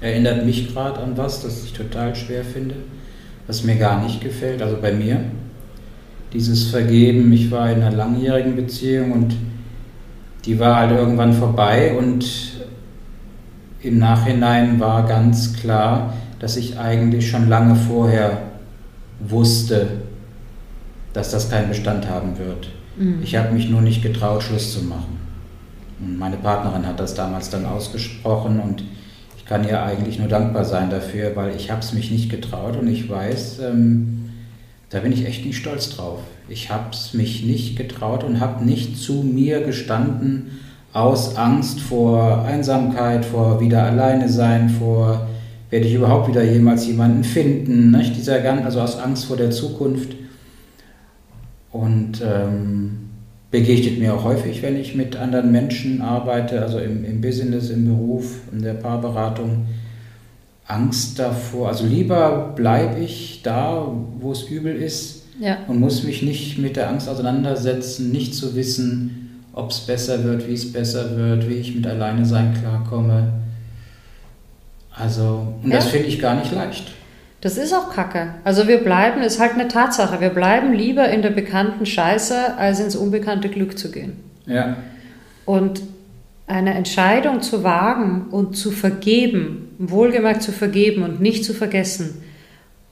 erinnert 0.00 0.46
mich 0.46 0.72
gerade 0.72 1.00
an 1.00 1.16
was, 1.16 1.42
das 1.42 1.64
ich 1.64 1.72
total 1.72 2.14
schwer 2.14 2.44
finde, 2.44 2.76
was 3.48 3.64
mir 3.64 3.74
gar 3.74 4.04
nicht 4.04 4.20
gefällt, 4.20 4.62
also 4.62 4.76
bei 4.80 4.92
mir. 4.92 5.24
Dieses 6.34 6.70
Vergeben, 6.70 7.32
ich 7.32 7.50
war 7.50 7.70
in 7.70 7.82
einer 7.82 7.94
langjährigen 7.94 8.56
Beziehung 8.56 9.12
und 9.12 9.36
die 10.44 10.58
war 10.58 10.76
halt 10.76 10.90
irgendwann 10.90 11.32
vorbei 11.32 11.96
und 11.96 12.26
im 13.82 13.98
Nachhinein 13.98 14.80
war 14.80 15.06
ganz 15.06 15.54
klar, 15.54 16.14
dass 16.40 16.56
ich 16.56 16.78
eigentlich 16.78 17.30
schon 17.30 17.48
lange 17.48 17.76
vorher 17.76 18.42
wusste, 19.20 19.86
dass 21.12 21.30
das 21.30 21.50
keinen 21.50 21.68
Bestand 21.68 22.08
haben 22.08 22.38
wird. 22.38 22.68
Mhm. 22.98 23.20
Ich 23.22 23.36
habe 23.36 23.52
mich 23.52 23.70
nur 23.70 23.80
nicht 23.80 24.02
getraut, 24.02 24.42
Schluss 24.42 24.74
zu 24.74 24.84
machen. 24.84 25.18
Und 26.00 26.18
meine 26.18 26.36
Partnerin 26.36 26.86
hat 26.86 26.98
das 26.98 27.14
damals 27.14 27.50
dann 27.50 27.64
ausgesprochen 27.64 28.60
und 28.60 28.84
ich 29.36 29.44
kann 29.44 29.66
ihr 29.66 29.82
eigentlich 29.82 30.18
nur 30.18 30.28
dankbar 30.28 30.64
sein 30.64 30.90
dafür, 30.90 31.36
weil 31.36 31.54
ich 31.54 31.70
habe 31.70 31.80
es 31.80 31.92
mich 31.92 32.10
nicht 32.10 32.30
getraut 32.30 32.76
und 32.76 32.88
ich 32.88 33.08
weiß, 33.08 33.60
ähm, 33.60 34.23
da 34.94 35.00
bin 35.00 35.10
ich 35.10 35.26
echt 35.26 35.44
nicht 35.44 35.56
stolz 35.56 35.90
drauf. 35.90 36.20
Ich 36.48 36.70
habe 36.70 36.90
es 36.92 37.14
mich 37.14 37.42
nicht 37.42 37.76
getraut 37.76 38.22
und 38.22 38.38
habe 38.38 38.64
nicht 38.64 38.96
zu 38.96 39.24
mir 39.24 39.60
gestanden, 39.62 40.60
aus 40.92 41.36
Angst 41.36 41.80
vor 41.80 42.44
Einsamkeit, 42.44 43.24
vor 43.24 43.60
wieder 43.60 43.82
alleine 43.82 44.28
sein, 44.28 44.68
vor 44.68 45.26
werde 45.68 45.88
ich 45.88 45.94
überhaupt 45.94 46.28
wieder 46.28 46.44
jemals 46.44 46.86
jemanden 46.86 47.24
finden, 47.24 47.90
nicht? 47.90 48.14
Dieser 48.14 48.38
ganz, 48.38 48.64
also 48.64 48.80
aus 48.80 48.96
Angst 48.96 49.24
vor 49.24 49.36
der 49.36 49.50
Zukunft. 49.50 50.14
Und 51.72 52.22
ähm, 52.24 53.08
begegnet 53.50 53.98
mir 53.98 54.14
auch 54.14 54.22
häufig, 54.22 54.62
wenn 54.62 54.76
ich 54.76 54.94
mit 54.94 55.16
anderen 55.16 55.50
Menschen 55.50 56.02
arbeite, 56.02 56.62
also 56.62 56.78
im, 56.78 57.04
im 57.04 57.20
Business, 57.20 57.68
im 57.68 57.86
Beruf, 57.86 58.42
in 58.52 58.62
der 58.62 58.74
Paarberatung. 58.74 59.66
Angst 60.66 61.18
davor, 61.18 61.68
also 61.68 61.84
lieber 61.84 62.52
bleibe 62.56 63.00
ich 63.00 63.40
da, 63.42 63.86
wo 64.18 64.32
es 64.32 64.44
übel 64.44 64.74
ist 64.74 65.24
ja. 65.38 65.58
und 65.68 65.78
muss 65.78 66.04
mich 66.04 66.22
nicht 66.22 66.58
mit 66.58 66.76
der 66.76 66.88
Angst 66.88 67.08
auseinandersetzen, 67.08 68.10
nicht 68.10 68.34
zu 68.34 68.54
wissen, 68.54 69.44
ob 69.52 69.70
es 69.70 69.80
besser 69.80 70.24
wird, 70.24 70.48
wie 70.48 70.54
es 70.54 70.72
besser 70.72 71.16
wird, 71.16 71.48
wie 71.48 71.54
ich 71.54 71.74
mit 71.74 71.86
alleine 71.86 72.24
sein 72.24 72.54
klarkomme. 72.58 73.32
Also, 74.96 75.54
und 75.62 75.70
ja. 75.70 75.76
das 75.76 75.88
finde 75.88 76.08
ich 76.08 76.20
gar 76.20 76.34
nicht 76.34 76.52
leicht. 76.52 76.92
Das 77.40 77.58
ist 77.58 77.74
auch 77.74 77.92
Kacke. 77.92 78.28
Also 78.42 78.68
wir 78.68 78.78
bleiben, 78.78 79.20
ist 79.20 79.38
halt 79.38 79.52
eine 79.52 79.68
Tatsache, 79.68 80.20
wir 80.20 80.30
bleiben 80.30 80.72
lieber 80.72 81.10
in 81.10 81.20
der 81.20 81.30
bekannten 81.30 81.84
Scheiße, 81.84 82.56
als 82.56 82.80
ins 82.80 82.96
unbekannte 82.96 83.50
Glück 83.50 83.78
zu 83.78 83.90
gehen. 83.90 84.16
Ja. 84.46 84.76
Und 85.44 85.82
eine 86.46 86.74
Entscheidung 86.74 87.40
zu 87.40 87.64
wagen 87.64 88.26
und 88.30 88.56
zu 88.56 88.70
vergeben, 88.70 89.74
wohlgemerkt 89.78 90.42
zu 90.42 90.52
vergeben 90.52 91.02
und 91.02 91.20
nicht 91.20 91.44
zu 91.44 91.54
vergessen, 91.54 92.22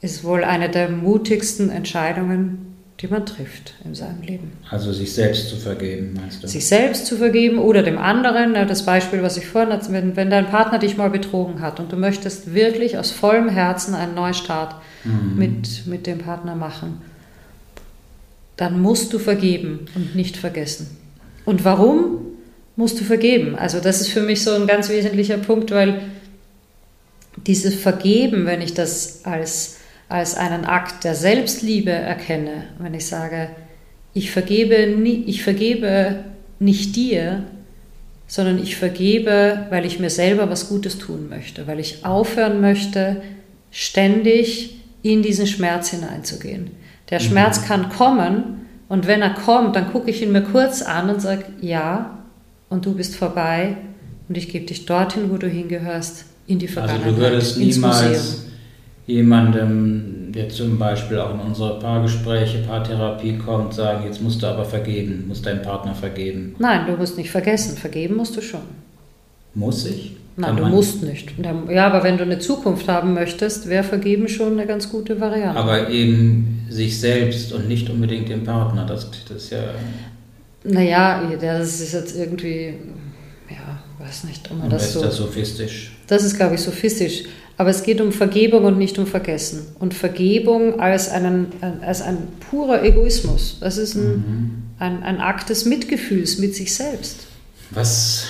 ist 0.00 0.24
wohl 0.24 0.42
eine 0.42 0.68
der 0.68 0.88
mutigsten 0.88 1.70
Entscheidungen, 1.70 2.72
die 3.00 3.08
man 3.08 3.26
trifft 3.26 3.74
in 3.84 3.94
seinem 3.94 4.22
Leben. 4.22 4.52
Also 4.70 4.92
sich 4.92 5.12
selbst 5.12 5.48
zu 5.48 5.56
vergeben, 5.56 6.14
meinst 6.14 6.42
du? 6.42 6.48
Sich 6.48 6.66
selbst 6.66 7.06
zu 7.06 7.16
vergeben 7.16 7.58
oder 7.58 7.82
dem 7.82 7.98
anderen. 7.98 8.54
Das 8.54 8.84
Beispiel, 8.84 9.22
was 9.22 9.36
ich 9.36 9.46
vorhin 9.46 9.72
hatte, 9.72 9.92
wenn, 9.92 10.16
wenn 10.16 10.30
dein 10.30 10.46
Partner 10.46 10.78
dich 10.78 10.96
mal 10.96 11.10
betrogen 11.10 11.60
hat 11.60 11.78
und 11.78 11.92
du 11.92 11.96
möchtest 11.96 12.54
wirklich 12.54 12.98
aus 12.98 13.10
vollem 13.10 13.48
Herzen 13.48 13.94
einen 13.94 14.14
Neustart 14.14 14.76
mhm. 15.04 15.36
mit, 15.36 15.86
mit 15.86 16.06
dem 16.06 16.18
Partner 16.18 16.54
machen, 16.54 17.02
dann 18.56 18.80
musst 18.80 19.12
du 19.12 19.18
vergeben 19.18 19.86
und 19.94 20.14
nicht 20.14 20.36
vergessen. 20.36 20.96
Und 21.44 21.64
warum 21.64 22.31
musst 22.82 23.00
du 23.00 23.04
vergeben? 23.04 23.54
Also 23.56 23.78
das 23.80 24.00
ist 24.00 24.08
für 24.08 24.22
mich 24.22 24.42
so 24.42 24.52
ein 24.54 24.66
ganz 24.66 24.88
wesentlicher 24.88 25.38
Punkt, 25.38 25.70
weil 25.70 26.00
dieses 27.46 27.74
Vergeben, 27.74 28.44
wenn 28.44 28.60
ich 28.60 28.74
das 28.74 29.24
als 29.24 29.76
als 30.12 30.34
einen 30.34 30.66
Akt 30.66 31.04
der 31.04 31.14
Selbstliebe 31.14 31.90
erkenne, 31.90 32.64
wenn 32.78 32.92
ich 32.92 33.06
sage, 33.06 33.48
ich 34.12 34.30
vergebe, 34.30 34.74
ich 34.76 35.42
vergebe 35.42 36.24
nicht 36.58 36.96
dir, 36.96 37.44
sondern 38.26 38.62
ich 38.62 38.76
vergebe, 38.76 39.66
weil 39.70 39.86
ich 39.86 40.00
mir 40.00 40.10
selber 40.10 40.50
was 40.50 40.68
Gutes 40.68 40.98
tun 40.98 41.30
möchte, 41.30 41.66
weil 41.66 41.80
ich 41.80 42.04
aufhören 42.04 42.60
möchte, 42.60 43.22
ständig 43.70 44.76
in 45.00 45.22
diesen 45.22 45.46
Schmerz 45.46 45.88
hineinzugehen. 45.88 46.72
Der 47.08 47.18
mhm. 47.18 47.24
Schmerz 47.24 47.64
kann 47.64 47.88
kommen 47.88 48.66
und 48.90 49.06
wenn 49.06 49.22
er 49.22 49.32
kommt, 49.32 49.76
dann 49.76 49.92
gucke 49.92 50.10
ich 50.10 50.20
ihn 50.20 50.32
mir 50.32 50.42
kurz 50.42 50.82
an 50.82 51.08
und 51.08 51.22
sage, 51.22 51.44
ja, 51.62 52.21
und 52.72 52.86
du 52.86 52.94
bist 52.94 53.14
vorbei 53.14 53.76
und 54.28 54.38
ich 54.38 54.48
gebe 54.48 54.64
dich 54.64 54.86
dorthin, 54.86 55.30
wo 55.30 55.36
du 55.36 55.46
hingehörst, 55.46 56.24
in 56.46 56.58
die 56.58 56.68
Vergangenheit. 56.68 57.04
Also 57.06 57.16
du 57.16 57.22
würdest 57.22 57.58
niemals 57.58 58.46
jemandem, 59.06 60.32
der 60.32 60.48
zum 60.48 60.78
Beispiel 60.78 61.18
auch 61.18 61.34
in 61.34 61.40
unsere 61.40 61.78
Paargespräche, 61.78 62.58
Paartherapie 62.66 63.36
kommt, 63.36 63.74
sagen, 63.74 64.04
jetzt 64.06 64.22
musst 64.22 64.42
du 64.42 64.46
aber 64.46 64.64
vergeben, 64.64 65.24
musst 65.28 65.44
deinen 65.44 65.62
Partner 65.62 65.94
vergeben. 65.94 66.54
Nein, 66.58 66.86
du 66.86 66.96
musst 66.96 67.18
nicht 67.18 67.30
vergessen, 67.30 67.76
vergeben 67.76 68.16
musst 68.16 68.36
du 68.36 68.40
schon. 68.40 68.62
Muss 69.54 69.84
ich? 69.86 70.16
Nein, 70.36 70.56
du 70.56 70.64
musst 70.64 71.02
nicht. 71.02 71.34
Ja, 71.68 71.86
aber 71.86 72.02
wenn 72.04 72.16
du 72.16 72.22
eine 72.22 72.38
Zukunft 72.38 72.88
haben 72.88 73.12
möchtest, 73.12 73.68
wäre 73.68 73.84
Vergeben 73.84 74.28
schon 74.28 74.52
eine 74.52 74.66
ganz 74.66 74.90
gute 74.90 75.20
Variante. 75.20 75.60
Aber 75.60 75.90
eben 75.90 76.64
sich 76.70 76.98
selbst 76.98 77.52
und 77.52 77.68
nicht 77.68 77.90
unbedingt 77.90 78.30
dem 78.30 78.44
Partner, 78.44 78.86
das, 78.86 79.10
das 79.28 79.44
ist 79.44 79.50
ja... 79.50 79.58
Naja, 80.64 81.30
das 81.40 81.80
ist 81.80 81.92
jetzt 81.92 82.16
irgendwie, 82.16 82.74
ja, 83.50 83.82
weiß 83.98 84.24
nicht, 84.24 84.50
ob 84.50 84.58
man 84.58 84.70
das 84.70 84.86
ist 84.86 84.92
so... 84.92 85.00
Ist 85.00 85.08
das 85.08 85.16
sophistisch? 85.16 85.92
Das 86.06 86.22
ist, 86.22 86.36
glaube 86.36 86.54
ich, 86.54 86.60
sophistisch. 86.60 87.24
Aber 87.56 87.70
es 87.70 87.82
geht 87.82 88.00
um 88.00 88.12
Vergebung 88.12 88.64
und 88.64 88.78
nicht 88.78 88.98
um 88.98 89.06
Vergessen. 89.06 89.66
Und 89.78 89.94
Vergebung 89.94 90.80
als, 90.80 91.08
einen, 91.08 91.52
als 91.82 92.02
ein 92.02 92.28
purer 92.50 92.82
Egoismus. 92.82 93.58
Das 93.60 93.76
ist 93.76 93.94
ein, 93.94 94.08
mhm. 94.08 94.62
ein, 94.78 95.02
ein 95.02 95.20
Akt 95.20 95.50
des 95.50 95.64
Mitgefühls 95.64 96.38
mit 96.38 96.54
sich 96.54 96.74
selbst. 96.74 97.26
Was, 97.70 98.26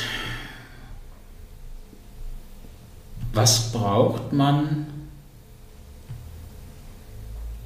was 3.32 3.72
braucht 3.72 4.32
man, 4.32 4.86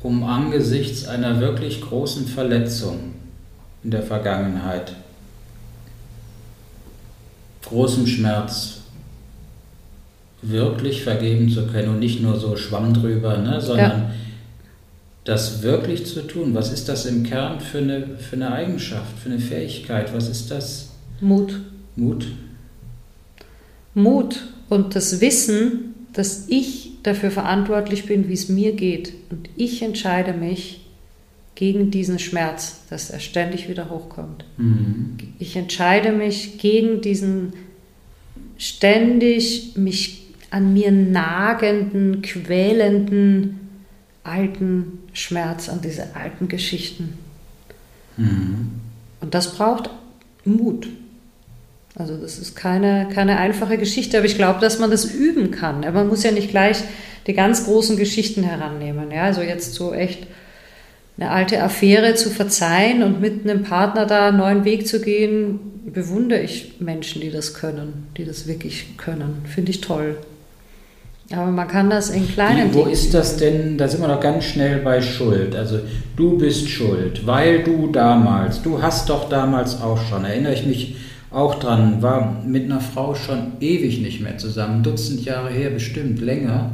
um 0.03 0.25
angesichts 0.25 1.07
einer 1.07 1.41
wirklich 1.41 1.81
großen 1.81 2.27
Verletzung 2.27 3.16
in 3.87 3.93
der 3.93 4.03
Vergangenheit, 4.03 4.97
großem 7.63 8.05
Schmerz, 8.09 8.81
wirklich 10.43 11.05
vergeben 11.05 11.49
zu 11.49 11.69
können 11.69 11.91
und 11.91 12.01
nicht 12.01 12.21
nur 12.21 12.37
so 12.37 12.57
Schwamm 12.57 12.95
drüber, 12.95 13.39
ne, 13.39 13.61
sondern 13.61 14.01
ja. 14.01 14.11
das 15.23 15.63
wirklich 15.63 16.05
zu 16.05 16.27
tun. 16.27 16.53
Was 16.53 16.73
ist 16.73 16.89
das 16.89 17.07
im 17.07 17.23
Kern 17.23 17.61
für 17.61 17.79
eine, 17.79 18.19
für 18.19 18.35
eine 18.35 18.51
Eigenschaft, 18.51 19.21
für 19.23 19.31
eine 19.31 19.39
Fähigkeit? 19.39 20.13
Was 20.13 20.29
ist 20.29 20.51
das? 20.51 20.91
Mut. 21.21 21.61
Mut? 21.95 22.27
Mut 23.95 24.49
und 24.69 24.97
das 24.97 25.21
Wissen, 25.21 25.95
dass 26.13 26.49
ich 26.49 26.91
dafür 27.05 27.31
verantwortlich 27.31 28.07
bin, 28.07 28.29
wie 28.29 28.35
es 28.35 28.49
mir 28.49 28.73
geht. 28.73 29.13
Und 29.31 29.49
ich 29.57 29.81
entscheide 29.83 30.33
mich 30.33 30.86
gegen 31.57 31.91
diesen 31.91 32.21
Schmerz, 32.21 32.83
dass 32.91 33.11
er 33.11 33.19
ständig 33.19 33.69
wieder 33.69 33.91
hochkommt. 33.91 34.45
Mhm. 34.59 35.17
Ich 35.41 35.57
entscheide 35.57 36.13
mich 36.13 36.59
gegen 36.59 37.01
diesen 37.01 37.55
ständig 38.59 39.73
mich 39.77 40.23
an 40.51 40.73
mir 40.73 40.93
nagenden, 40.93 42.23
quälenden 42.23 43.61
alten 44.23 44.99
Schmerz, 45.13 45.69
an 45.69 45.81
diese 45.83 46.15
alten 46.15 46.49
Geschichten. 46.49 47.19
Mhm. 48.17 48.71
Und 49.21 49.35
das 49.35 49.55
braucht 49.55 49.91
Mut. 50.45 50.89
Also 51.95 52.19
das 52.19 52.39
ist 52.39 52.55
keine, 52.55 53.09
keine 53.13 53.39
einfache 53.39 53.79
Geschichte, 53.79 54.19
aber 54.19 54.27
ich 54.27 54.37
glaube, 54.37 54.61
dass 54.61 54.79
man 54.79 54.91
das 54.91 55.07
üben 55.07 55.51
kann. 55.51 55.81
Man 55.81 56.09
muss 56.09 56.23
ja 56.23 56.31
nicht 56.31 56.51
gleich 56.51 56.83
die 57.27 57.33
ganz 57.33 57.65
großen 57.65 57.97
Geschichten 57.97 58.43
herannehmen. 58.43 59.11
Ja? 59.11 59.25
Also 59.25 59.41
jetzt 59.41 59.75
so 59.75 59.95
echt 59.95 60.27
eine 61.19 61.31
alte 61.31 61.63
Affäre 61.63 62.15
zu 62.15 62.31
verzeihen 62.31 63.03
und 63.03 63.21
mit 63.21 63.49
einem 63.49 63.63
Partner 63.63 64.07
da 64.07 64.29
einen 64.29 64.39
neuen 64.39 64.65
Weg 64.65 64.87
zu 64.87 65.01
gehen, 65.01 65.59
bewundere 65.87 66.41
ich 66.41 66.81
Menschen, 66.81 67.23
die 67.23 67.31
das 67.31 67.55
können, 67.55 68.09
die 68.17 68.25
das 68.25 68.47
wirklich 68.47 68.97
können. 68.97 69.43
Finde 69.45 69.71
ich 69.71 69.81
toll. 69.81 70.17
Aber 71.33 71.51
man 71.51 71.67
kann 71.67 71.91
das 71.91 72.11
in 72.11 72.29
kleinen 72.29 72.73
Wie, 72.73 72.75
Wo 72.75 72.85
ist 72.85 73.13
das 73.13 73.37
denn? 73.37 73.79
Da 73.79 73.89
sind 73.89 74.01
wir 74.01 74.09
doch 74.09 74.21
ganz 74.21 74.45
schnell 74.45 74.79
bei 74.79 75.01
Schuld. 75.01 75.57
Also 75.57 75.81
du 76.17 76.39
bist 76.39 76.69
schuld, 76.69 77.27
weil 77.27 77.65
du 77.65 77.89
damals, 77.89 78.63
du 78.63 78.81
hast 78.81 79.09
doch 79.09 79.29
damals 79.29 79.81
auch 79.81 79.99
schon, 79.99 80.25
erinnere 80.25 80.55
ich 80.55 80.67
mich 80.67 80.97
auch 81.33 81.57
dran, 81.57 82.01
war 82.01 82.43
mit 82.47 82.65
einer 82.65 82.81
Frau 82.81 83.15
schon 83.15 83.53
ewig 83.61 84.01
nicht 84.01 84.21
mehr 84.21 84.39
zusammen, 84.39 84.85
Dutzend 84.85 85.25
Jahre 85.25 85.51
her, 85.51 85.71
bestimmt 85.71 86.21
länger. 86.21 86.71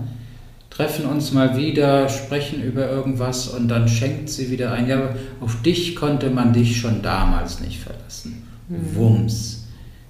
Treffen 0.75 1.05
uns 1.05 1.33
mal 1.33 1.59
wieder, 1.59 2.09
sprechen 2.09 2.63
über 2.63 2.89
irgendwas 2.89 3.49
und 3.49 3.69
dann 3.69 3.89
schenkt 3.89 4.31
sie 4.31 4.51
wieder 4.51 4.73
ein. 4.73 4.89
Ja, 4.89 5.15
auf 5.41 5.61
dich 5.61 5.95
konnte 5.95 6.31
man 6.31 6.55
dich 6.55 6.81
schon 6.81 7.03
damals 7.03 7.61
nicht 7.61 7.79
verlassen. 7.79 8.49
Mhm. 8.69 8.97
Wumms. 8.97 9.67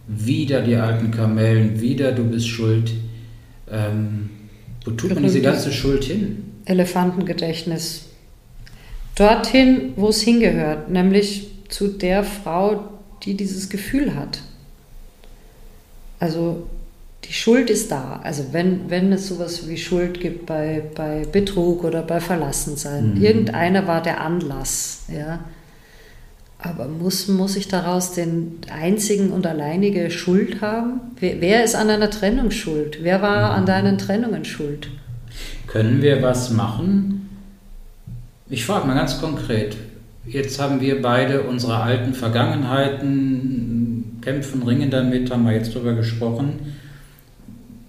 Wieder 0.07 0.62
die 0.62 0.76
alten 0.76 1.11
Kamellen, 1.11 1.81
wieder 1.81 2.12
du 2.12 2.23
bist 2.23 2.47
schuld. 2.47 2.92
Ähm, 3.69 4.31
wo 4.85 4.92
tut 4.92 5.14
man 5.14 5.25
diese 5.25 5.40
ganze 5.40 5.73
Schuld 5.73 6.04
hin? 6.04 6.45
Elefantengedächtnis. 6.64 8.07
Dorthin, 9.16 9.95
wo 9.97 10.11
es 10.11 10.23
hingehört, 10.23 10.90
nämlich 10.90 11.50
zu 11.71 11.88
der 11.88 12.23
Frau, 12.23 12.85
die 13.25 13.37
dieses 13.37 13.69
Gefühl 13.69 14.14
hat. 14.14 14.42
Also 16.21 16.69
die 17.25 17.33
Schuld 17.33 17.71
ist 17.71 17.91
da. 17.91 18.21
Also 18.23 18.47
wenn, 18.52 18.91
wenn 18.91 19.12
es 19.12 19.29
sowas 19.29 19.69
wie 19.69 19.76
Schuld 19.76 20.21
gibt 20.21 20.47
bei, 20.47 20.83
bei 20.95 21.25
Betrug 21.31 21.85
oder 21.85 22.02
bei 22.02 22.21
Verlassensein, 22.21 23.14
mhm. 23.14 23.23
irgendeiner 23.23 23.87
war 23.87 24.02
der 24.02 24.21
Anlass, 24.21 25.05
ja. 25.12 25.41
Aber 26.59 26.87
muss, 26.87 27.26
muss 27.26 27.57
ich 27.57 27.67
daraus 27.67 28.12
den 28.12 28.61
einzigen 28.71 29.33
und 29.33 29.47
alleinige 29.47 30.12
Schuld 30.12 30.61
haben? 30.61 31.00
Wer, 31.19 31.41
wer 31.41 31.64
ist 31.64 31.75
an 31.75 31.91
einer 31.91 32.09
Trennung 32.09 32.52
schuld? 32.52 32.99
Wer 33.02 33.21
war 33.21 33.50
mhm. 33.50 33.59
an 33.59 33.67
deinen 33.67 33.99
Trennungen 33.99 34.45
schuld? 34.45 34.88
Können 35.67 36.02
wir 36.02 36.23
was 36.23 36.50
machen? 36.50 37.29
Ich 38.49 38.64
frage 38.64 38.87
mal 38.87 38.95
ganz 38.95 39.21
konkret. 39.21 39.76
Jetzt 40.26 40.61
haben 40.61 40.81
wir 40.81 41.02
beide 41.02 41.43
unsere 41.43 41.79
alten 41.79 42.14
Vergangenheiten, 42.14 44.19
kämpfen, 44.21 44.62
ringen 44.62 44.91
damit, 44.91 45.31
haben 45.31 45.45
wir 45.45 45.52
jetzt 45.52 45.75
drüber 45.75 45.95
gesprochen. 45.95 46.76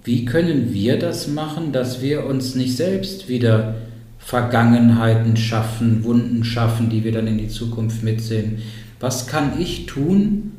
Wie 0.03 0.25
können 0.25 0.73
wir 0.73 0.99
das 0.99 1.27
machen, 1.27 1.71
dass 1.71 2.01
wir 2.01 2.25
uns 2.25 2.55
nicht 2.55 2.75
selbst 2.75 3.29
wieder 3.29 3.75
Vergangenheiten 4.23 5.35
schaffen, 5.35 6.03
Wunden 6.03 6.43
schaffen, 6.43 6.89
die 6.89 7.03
wir 7.03 7.11
dann 7.11 7.27
in 7.27 7.37
die 7.37 7.49
Zukunft 7.49 8.03
mitsehen. 8.03 8.61
Was 8.99 9.27
kann 9.27 9.59
ich 9.59 9.85
tun, 9.85 10.53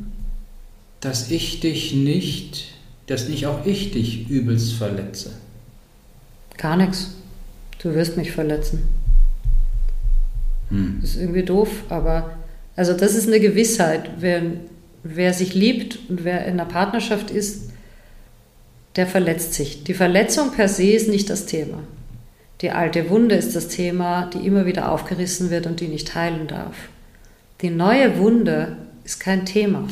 dass 1.00 1.30
ich 1.30 1.60
dich 1.60 1.94
nicht, 1.94 2.74
dass 3.06 3.28
nicht 3.28 3.46
auch 3.46 3.64
ich 3.64 3.90
dich 3.90 4.28
übelst 4.28 4.74
verletze? 4.74 5.32
Gar 6.58 6.76
nichts. 6.76 7.14
Du 7.82 7.94
wirst 7.94 8.16
mich 8.16 8.32
verletzen. 8.32 8.82
Hm. 10.68 10.98
Das 11.00 11.10
ist 11.10 11.20
irgendwie 11.20 11.42
doof, 11.42 11.84
aber 11.88 12.36
also 12.76 12.92
das 12.92 13.14
ist 13.14 13.28
eine 13.28 13.40
Gewissheit. 13.40 14.10
Wer, 14.20 14.42
wer 15.02 15.32
sich 15.32 15.54
liebt 15.54 15.98
und 16.08 16.24
wer 16.24 16.44
in 16.44 16.54
einer 16.54 16.66
Partnerschaft 16.66 17.30
ist, 17.30 17.70
der 18.96 19.06
verletzt 19.06 19.54
sich. 19.54 19.84
Die 19.84 19.94
Verletzung 19.94 20.52
per 20.52 20.68
se 20.68 20.90
ist 20.90 21.08
nicht 21.08 21.30
das 21.30 21.46
Thema. 21.46 21.82
Die 22.60 22.70
alte 22.70 23.10
Wunde 23.10 23.34
ist 23.34 23.56
das 23.56 23.68
Thema, 23.68 24.30
die 24.32 24.46
immer 24.46 24.66
wieder 24.66 24.92
aufgerissen 24.92 25.50
wird 25.50 25.66
und 25.66 25.80
die 25.80 25.88
nicht 25.88 26.14
heilen 26.14 26.46
darf. 26.46 26.76
Die 27.60 27.70
neue 27.70 28.18
Wunde 28.18 28.76
ist 29.04 29.20
kein 29.20 29.44
Thema. 29.44 29.86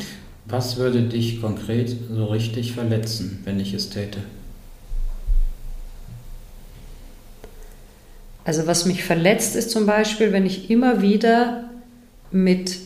Was 0.45 0.77
würde 0.77 1.03
dich 1.03 1.41
konkret 1.41 1.95
so 2.11 2.25
richtig 2.25 2.73
verletzen, 2.73 3.39
wenn 3.43 3.59
ich 3.59 3.73
es 3.73 3.89
täte? 3.89 4.19
Also 8.45 8.67
was 8.67 8.85
mich 8.85 9.03
verletzt 9.03 9.55
ist 9.55 9.71
zum 9.71 9.85
Beispiel, 9.85 10.33
wenn 10.33 10.45
ich 10.45 10.69
immer 10.69 11.01
wieder 11.01 11.69
mit 12.31 12.79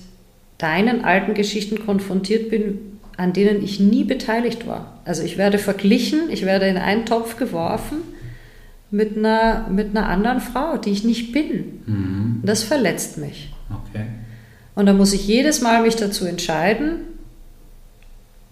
deinen 0.58 1.04
alten 1.04 1.34
Geschichten 1.34 1.84
konfrontiert 1.84 2.50
bin, 2.50 2.97
an 3.18 3.34
denen 3.34 3.64
ich 3.64 3.80
nie 3.80 4.04
beteiligt 4.04 4.68
war. 4.68 5.00
Also 5.04 5.24
ich 5.24 5.38
werde 5.38 5.58
verglichen, 5.58 6.30
ich 6.30 6.46
werde 6.46 6.68
in 6.68 6.78
einen 6.78 7.06
Topf 7.06 7.38
geworfen 7.38 7.98
mit 8.92 9.18
einer, 9.18 9.68
mit 9.70 9.90
einer 9.90 10.08
anderen 10.08 10.40
Frau, 10.40 10.78
die 10.78 10.92
ich 10.92 11.04
nicht 11.04 11.32
bin. 11.32 11.82
Mhm. 11.86 12.42
Das 12.44 12.64
verletzt 12.64 13.18
mich. 13.18 13.52
Okay. 13.70 14.06
Und 14.76 14.86
da 14.86 14.94
muss 14.94 15.14
ich 15.14 15.28
jedes 15.28 15.62
Mal 15.62 15.82
mich 15.82 15.96
dazu 15.96 16.26
entscheiden, 16.26 17.00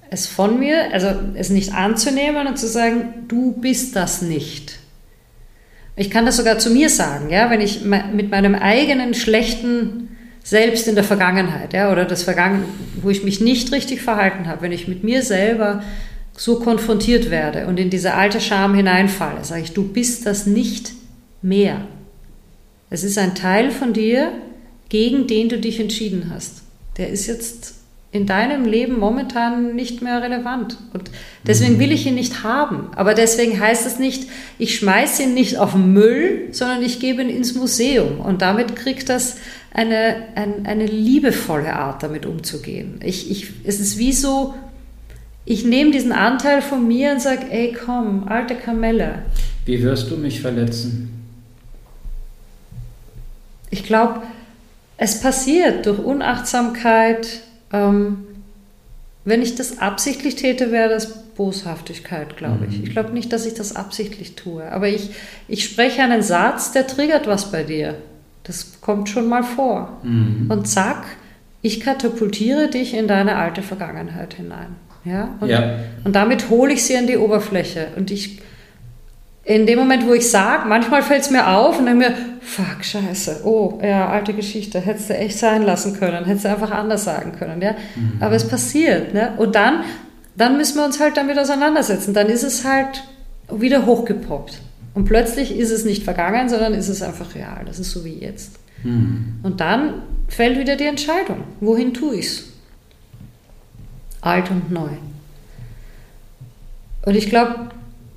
es 0.09 0.27
von 0.27 0.59
mir, 0.59 0.93
also 0.93 1.07
es 1.35 1.49
nicht 1.49 1.73
anzunehmen 1.73 2.47
und 2.47 2.57
zu 2.57 2.67
sagen, 2.67 3.25
du 3.27 3.53
bist 3.53 3.95
das 3.95 4.21
nicht. 4.21 4.79
Ich 5.95 6.09
kann 6.09 6.25
das 6.25 6.37
sogar 6.37 6.57
zu 6.57 6.69
mir 6.71 6.89
sagen, 6.89 7.29
ja, 7.29 7.49
wenn 7.49 7.61
ich 7.61 7.85
mit 7.85 8.29
meinem 8.29 8.55
eigenen 8.55 9.13
schlechten 9.13 10.04
Selbst 10.45 10.87
in 10.87 10.93
der 10.93 11.03
Vergangenheit, 11.03 11.73
ja, 11.73 11.91
oder 11.91 12.05
das 12.05 12.21
Vergangen, 12.21 12.65
wo 13.01 13.09
ich 13.09 13.23
mich 13.23 13.41
nicht 13.41 13.71
richtig 13.71 14.03
verhalten 14.03 14.45
habe, 14.45 14.61
wenn 14.61 14.71
ich 14.71 14.87
mit 14.87 15.03
mir 15.03 15.23
selber 15.23 15.81
so 16.37 16.59
konfrontiert 16.59 17.31
werde 17.31 17.65
und 17.65 17.79
in 17.79 17.89
diese 17.89 18.13
alte 18.13 18.39
Scham 18.39 18.75
hineinfalle, 18.75 19.43
sage 19.43 19.63
ich, 19.63 19.71
du 19.71 19.87
bist 19.87 20.27
das 20.27 20.45
nicht 20.45 20.91
mehr. 21.41 21.87
Es 22.91 23.03
ist 23.03 23.17
ein 23.17 23.33
Teil 23.33 23.71
von 23.71 23.93
dir, 23.93 24.33
gegen 24.89 25.25
den 25.25 25.49
du 25.49 25.57
dich 25.57 25.79
entschieden 25.79 26.29
hast. 26.31 26.61
Der 26.97 27.09
ist 27.09 27.25
jetzt 27.25 27.73
in 28.11 28.27
deinem 28.27 28.65
Leben 28.65 28.99
momentan 28.99 29.75
nicht 29.75 30.03
mehr 30.03 30.21
relevant. 30.21 30.77
Und 30.93 31.09
deswegen 31.47 31.79
will 31.79 31.91
ich 31.91 32.05
ihn 32.05 32.13
nicht 32.15 32.43
haben. 32.43 32.89
Aber 32.95 33.15
deswegen 33.15 33.59
heißt 33.59 33.87
es 33.87 33.97
nicht, 33.97 34.29
ich 34.59 34.75
schmeiße 34.75 35.23
ihn 35.23 35.33
nicht 35.33 35.57
auf 35.57 35.71
den 35.71 35.91
Müll, 35.91 36.49
sondern 36.51 36.83
ich 36.83 36.99
gebe 36.99 37.23
ihn 37.23 37.29
ins 37.29 37.55
Museum. 37.55 38.19
Und 38.19 38.43
damit 38.43 38.75
kriegt 38.75 39.09
das 39.09 39.37
eine, 39.75 40.15
eine, 40.35 40.55
eine 40.63 40.85
liebevolle 40.85 41.73
Art, 41.73 42.01
damit 42.01 42.25
umzugehen. 42.25 42.99
Ich, 43.03 43.29
ich, 43.29 43.51
es 43.65 43.81
ist 43.81 43.97
wie 43.97 44.13
so, 44.13 44.53
ich 45.43 45.65
nehme 45.65 45.91
diesen 45.91 46.13
Anteil 46.13 46.61
von 46.61 46.87
mir 46.87 47.11
und 47.11 47.21
sage, 47.21 47.47
ey 47.49 47.75
komm, 47.85 48.25
alte 48.27 48.55
Kamelle. 48.55 49.23
Wie 49.65 49.83
wirst 49.83 50.09
du 50.09 50.15
mich 50.15 50.39
verletzen? 50.39 51.11
Ich 53.69 53.83
glaube, 53.83 54.21
es 54.95 55.19
passiert 55.19 55.85
durch 55.85 55.99
Unachtsamkeit. 55.99 57.41
Ähm, 57.73 58.19
wenn 59.25 59.41
ich 59.41 59.55
das 59.55 59.79
absichtlich 59.79 60.35
täte, 60.35 60.71
wäre 60.71 60.87
das 60.87 61.25
Boshaftigkeit, 61.33 62.37
glaube 62.37 62.67
ich. 62.69 62.77
Mhm. 62.77 62.83
Ich 62.85 62.91
glaube 62.91 63.11
nicht, 63.11 63.33
dass 63.33 63.45
ich 63.45 63.55
das 63.55 63.75
absichtlich 63.75 64.35
tue. 64.35 64.71
Aber 64.71 64.87
ich, 64.87 65.09
ich 65.49 65.65
spreche 65.65 66.01
einen 66.01 66.21
Satz, 66.21 66.71
der 66.71 66.87
triggert 66.87 67.27
was 67.27 67.51
bei 67.51 67.63
dir. 67.63 67.95
Das 68.45 68.79
kommt 68.81 69.09
schon 69.09 69.27
mal 69.27 69.43
vor. 69.43 69.97
Mhm. 70.03 70.47
Und 70.49 70.67
zack, 70.67 71.03
ich 71.61 71.79
katapultiere 71.79 72.69
dich 72.69 72.93
in 72.93 73.07
deine 73.07 73.35
alte 73.37 73.63
Vergangenheit 73.63 74.35
hinein. 74.35 74.75
Ja? 75.03 75.29
Und, 75.39 75.49
ja. 75.49 75.77
und 76.03 76.15
damit 76.15 76.49
hole 76.49 76.73
ich 76.73 76.83
sie 76.83 76.95
an 76.95 77.07
die 77.07 77.17
Oberfläche. 77.17 77.87
Und 77.95 78.11
ich, 78.11 78.39
in 79.43 79.65
dem 79.65 79.79
Moment, 79.79 80.05
wo 80.07 80.13
ich 80.13 80.29
sage, 80.29 80.67
manchmal 80.67 81.01
fällt 81.01 81.21
es 81.21 81.31
mir 81.31 81.47
auf 81.47 81.79
und 81.79 81.87
dann 81.87 81.97
mir, 81.97 82.13
fuck, 82.41 82.83
scheiße, 82.83 83.41
oh, 83.45 83.79
ja, 83.83 84.09
alte 84.09 84.33
Geschichte, 84.33 84.79
hättest 84.79 85.09
du 85.09 85.17
echt 85.17 85.39
sein 85.39 85.63
lassen 85.63 85.97
können, 85.97 86.25
hättest 86.25 86.45
du 86.45 86.49
einfach 86.49 86.71
anders 86.71 87.03
sagen 87.03 87.31
können. 87.37 87.61
Ja? 87.61 87.71
Mhm. 87.95 88.17
Aber 88.19 88.35
es 88.35 88.47
passiert. 88.47 89.13
Ne? 89.15 89.33
Und 89.37 89.55
dann, 89.55 89.83
dann 90.35 90.57
müssen 90.57 90.77
wir 90.77 90.85
uns 90.85 90.99
halt 90.99 91.17
damit 91.17 91.39
auseinandersetzen. 91.39 92.13
Dann 92.13 92.27
ist 92.27 92.43
es 92.43 92.63
halt 92.63 93.03
wieder 93.51 93.85
hochgepoppt. 93.87 94.59
Und 94.95 95.05
plötzlich 95.05 95.55
ist 95.55 95.71
es 95.71 95.85
nicht 95.85 96.03
vergangen, 96.03 96.49
sondern 96.49 96.73
ist 96.73 96.89
es 96.89 97.03
einfach 97.03 97.35
real. 97.35 97.63
Das 97.65 97.79
ist 97.79 97.91
so 97.91 98.03
wie 98.03 98.17
jetzt. 98.17 98.57
Mhm. 98.83 99.35
Und 99.43 99.59
dann 99.59 100.01
fällt 100.27 100.57
wieder 100.57 100.75
die 100.75 100.85
Entscheidung, 100.85 101.43
wohin 101.59 101.93
tue 101.93 102.15
ich 102.15 102.25
es? 102.25 102.55
alt 104.25 104.49
und 104.49 104.71
neu. 104.71 104.89
Und 107.05 107.15
ich 107.15 107.29
glaube, 107.29 107.69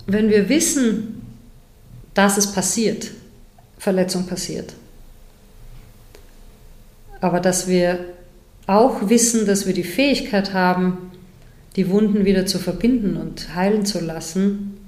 wenn 0.07 0.31
wir 0.31 0.49
wissen, 0.49 1.21
dass 2.15 2.39
es 2.39 2.51
passiert, 2.51 3.11
Verletzung 3.77 4.27
passiert, 4.27 4.73
aber 7.21 7.41
dass 7.41 7.69
wir 7.69 8.01
auch 8.67 9.09
wissen, 9.09 9.47
dass 9.47 9.67
wir 9.67 9.75
die 9.75 9.85
Fähigkeit 9.85 10.55
haben, 10.55 11.11
die 11.77 11.91
Wunden 11.91 12.25
wieder 12.25 12.47
zu 12.47 12.59
verbinden 12.59 13.17
und 13.17 13.55
heilen 13.55 13.85
zu 13.85 14.01
lassen. 14.01 14.79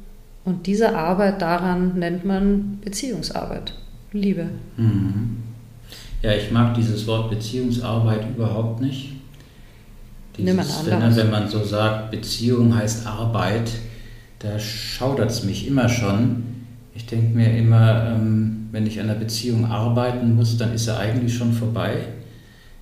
Und 0.45 0.67
diese 0.67 0.97
Arbeit 0.97 1.43
daran 1.43 1.99
nennt 1.99 2.25
man 2.25 2.79
Beziehungsarbeit, 2.83 3.75
Liebe. 4.13 4.47
Mhm. 4.77 5.39
Ja, 6.23 6.33
ich 6.33 6.51
mag 6.51 6.75
dieses 6.75 7.07
Wort 7.07 7.31
Beziehungsarbeit 7.31 8.29
überhaupt 8.31 8.81
nicht. 8.81 9.13
Dieses, 10.37 10.87
wenn, 10.87 11.17
wenn 11.17 11.31
man 11.31 11.49
so 11.49 11.65
sagt, 11.65 12.11
Beziehung 12.11 12.75
heißt 12.75 13.07
Arbeit, 13.07 13.71
da 14.39 14.59
schaudert 14.59 15.31
es 15.31 15.45
mich 15.45 15.67
immer 15.67 15.89
schon. 15.89 16.45
Ich 16.95 17.07
denke 17.07 17.37
mir 17.37 17.57
immer, 17.57 18.07
ähm, 18.07 18.69
wenn 18.73 18.87
ich 18.87 19.01
an 19.01 19.11
einer 19.11 19.19
Beziehung 19.19 19.67
arbeiten 19.67 20.35
muss, 20.35 20.57
dann 20.57 20.73
ist 20.73 20.85
sie 20.85 20.97
eigentlich 20.97 21.35
schon 21.37 21.53
vorbei. 21.53 21.97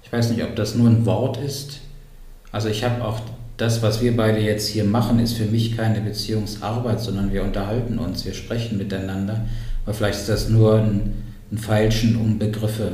Ich 0.03 0.12
weiß 0.12 0.31
nicht, 0.31 0.42
ob 0.42 0.55
das 0.57 0.75
nur 0.75 0.88
ein 0.88 1.05
Wort 1.07 1.37
ist. 1.38 1.81
Also 2.53 2.68
ich 2.68 2.85
habe 2.85 3.05
auch 3.05 3.21
das, 3.59 3.83
was 3.83 4.01
wir 4.01 4.16
beide 4.16 4.38
jetzt 4.38 4.68
hier 4.68 4.85
machen, 4.85 5.18
ist 5.18 5.35
für 5.35 5.44
mich 5.44 5.77
keine 5.77 6.01
Beziehungsarbeit, 6.01 7.01
sondern 7.01 7.33
wir 7.33 7.42
unterhalten 7.42 7.99
uns, 7.99 8.25
wir 8.25 8.33
sprechen 8.33 8.79
miteinander. 8.79 9.47
Aber 9.85 9.94
vielleicht 9.94 10.21
ist 10.21 10.29
das 10.29 10.49
nur 10.49 10.77
ein, 10.79 11.12
ein 11.51 11.59
Feilschen 11.59 12.16
um 12.16 12.38
Begriffe. 12.38 12.92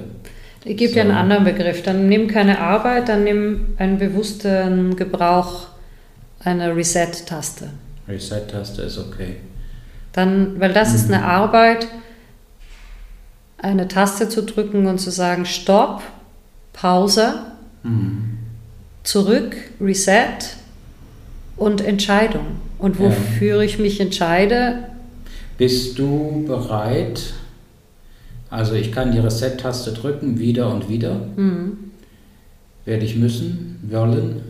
Ich 0.65 0.79
gebe 0.79 0.89
so. 0.89 0.95
dir 0.95 1.03
einen 1.03 1.11
anderen 1.11 1.45
Begriff. 1.45 1.83
Dann 1.83 2.09
nimm 2.09 2.29
keine 2.29 2.61
Arbeit, 2.61 3.11
dann 3.11 3.25
nimm 3.25 3.75
einen 3.77 3.99
bewussten 3.99 4.97
Gebrauch 4.97 5.67
einer 6.43 6.75
Reset-Taste. 6.75 7.69
Reset-Taste 8.09 8.83
ist 8.83 8.99
okay. 8.99 9.37
Dann, 10.13 10.59
weil 10.61 10.73
das 10.73 10.91
mhm. 10.91 10.95
ist 10.95 11.13
eine 11.13 11.19
mhm. 11.19 11.29
Arbeit, 11.29 11.89
eine 13.59 13.87
Taste 13.87 14.31
zu 14.31 14.43
drücken 14.43 14.87
und 14.87 14.99
zu 14.99 15.11
sagen, 15.11 15.45
Stopp, 15.45 16.03
Pause, 16.73 17.35
mhm. 17.83 18.34
Zurück, 19.05 19.55
Reset 19.81 20.57
und 21.57 21.81
Entscheidung. 21.81 22.47
Und 22.79 22.99
wofür 22.99 23.57
ja. 23.59 23.63
ich 23.63 23.79
mich 23.79 24.01
entscheide. 24.01 24.91
Bist 25.57 25.99
du 25.99 26.45
bereit? 26.47 27.35
Also 28.51 28.75
ich 28.75 28.93
kann 28.93 29.13
die 29.13 29.19
Reset-Taste 29.19 29.93
drücken, 29.93 30.39
wieder 30.39 30.73
und 30.73 30.89
wieder. 30.89 31.21
Mhm. 31.37 31.79
Werde 32.85 33.05
ich 33.05 33.17
müssen, 33.17 33.79
wollen. 33.89 34.43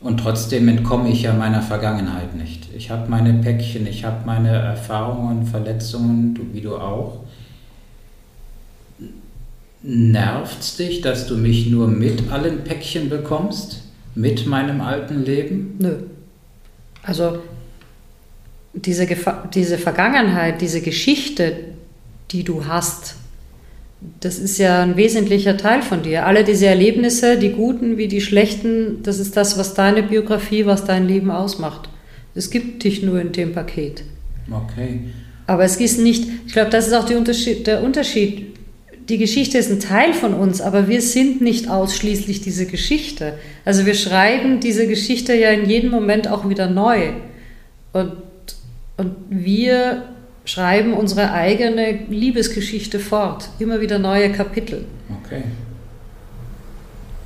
Und 0.00 0.18
trotzdem 0.18 0.66
entkomme 0.68 1.08
ich 1.08 1.22
ja 1.22 1.32
meiner 1.32 1.62
Vergangenheit 1.62 2.34
nicht. 2.34 2.68
Ich 2.76 2.90
habe 2.90 3.08
meine 3.08 3.34
Päckchen, 3.34 3.86
ich 3.86 4.04
habe 4.04 4.26
meine 4.26 4.50
Erfahrungen, 4.50 5.46
Verletzungen, 5.46 6.34
du, 6.34 6.42
wie 6.52 6.60
du 6.60 6.76
auch. 6.76 7.20
Nervt 9.82 10.78
dich, 10.78 11.00
dass 11.00 11.26
du 11.26 11.36
mich 11.36 11.68
nur 11.68 11.88
mit 11.88 12.30
allen 12.30 12.62
Päckchen 12.64 13.08
bekommst? 13.08 13.82
Mit 14.14 14.46
meinem 14.46 14.80
alten 14.80 15.24
Leben? 15.24 15.76
Nö. 15.78 15.94
Also 17.02 17.38
diese, 18.74 19.06
Gefa 19.06 19.48
diese 19.52 19.78
Vergangenheit, 19.78 20.60
diese 20.60 20.80
Geschichte, 20.80 21.56
die 22.30 22.44
du 22.44 22.66
hast, 22.66 23.16
das 24.20 24.38
ist 24.38 24.58
ja 24.58 24.82
ein 24.82 24.96
wesentlicher 24.96 25.56
Teil 25.56 25.82
von 25.82 26.02
dir. 26.02 26.26
Alle 26.26 26.44
diese 26.44 26.66
Erlebnisse, 26.66 27.38
die 27.38 27.50
guten 27.50 27.98
wie 27.98 28.08
die 28.08 28.20
schlechten, 28.20 29.02
das 29.02 29.18
ist 29.18 29.36
das, 29.36 29.58
was 29.58 29.74
deine 29.74 30.02
Biografie, 30.02 30.66
was 30.66 30.84
dein 30.84 31.06
Leben 31.06 31.30
ausmacht. 31.30 31.88
Es 32.34 32.50
gibt 32.50 32.84
dich 32.84 33.02
nur 33.02 33.20
in 33.20 33.32
dem 33.32 33.52
Paket. 33.52 34.02
Okay. 34.50 35.00
Aber 35.46 35.64
es 35.64 35.76
ist 35.76 35.98
nicht, 35.98 36.28
ich 36.46 36.52
glaube, 36.52 36.70
das 36.70 36.86
ist 36.86 36.94
auch 36.94 37.08
Unterschied, 37.10 37.66
der 37.66 37.82
Unterschied 37.82 38.51
die 39.12 39.18
Geschichte 39.18 39.58
ist 39.58 39.70
ein 39.70 39.78
Teil 39.78 40.14
von 40.14 40.32
uns, 40.32 40.62
aber 40.62 40.88
wir 40.88 41.02
sind 41.02 41.42
nicht 41.42 41.68
ausschließlich 41.68 42.40
diese 42.40 42.64
Geschichte. 42.64 43.34
Also 43.62 43.84
wir 43.84 43.92
schreiben 43.92 44.58
diese 44.58 44.86
Geschichte 44.86 45.34
ja 45.34 45.50
in 45.50 45.68
jedem 45.68 45.90
Moment 45.90 46.28
auch 46.28 46.48
wieder 46.48 46.70
neu. 46.70 47.10
Und, 47.92 48.14
und 48.96 49.14
wir 49.28 50.04
schreiben 50.46 50.94
unsere 50.94 51.30
eigene 51.30 52.06
Liebesgeschichte 52.08 52.98
fort, 52.98 53.50
immer 53.58 53.82
wieder 53.82 53.98
neue 53.98 54.32
Kapitel. 54.32 54.86
Okay. 55.22 55.42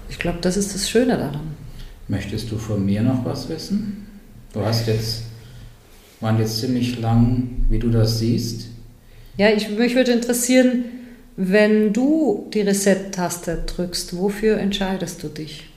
Ich 0.09 0.19
glaube, 0.19 0.39
das 0.41 0.57
ist 0.57 0.75
das 0.75 0.91
Schöne 0.91 1.17
daran. 1.17 1.55
Möchtest 2.09 2.51
du 2.51 2.59
von 2.59 2.85
mir 2.85 3.03
noch 3.03 3.25
was 3.25 3.49
wissen? 3.49 4.09
Du 4.53 4.61
hast 4.65 4.89
jetzt, 4.89 5.23
waren 6.21 6.41
jetzt 6.41 6.59
ziemlich 6.59 6.99
lang, 6.99 7.65
wie 7.71 7.79
du 7.79 7.91
das 7.91 8.19
siehst. 8.19 8.71
Ja, 9.37 9.51
ich, 9.51 9.71
mich 9.71 9.95
würde 9.95 10.11
interessieren, 10.11 10.87
wenn 11.37 11.93
du 11.93 12.49
die 12.53 12.63
Reset-Taste 12.63 13.65
drückst, 13.67 14.17
wofür 14.17 14.59
entscheidest 14.59 15.23
du 15.23 15.29
dich? 15.29 15.69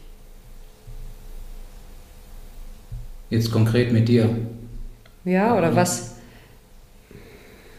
Jetzt 3.30 3.52
konkret 3.52 3.92
mit 3.92 4.08
dir. 4.08 4.30
Ja, 5.26 5.58
oder 5.58 5.76
was? 5.76 6.16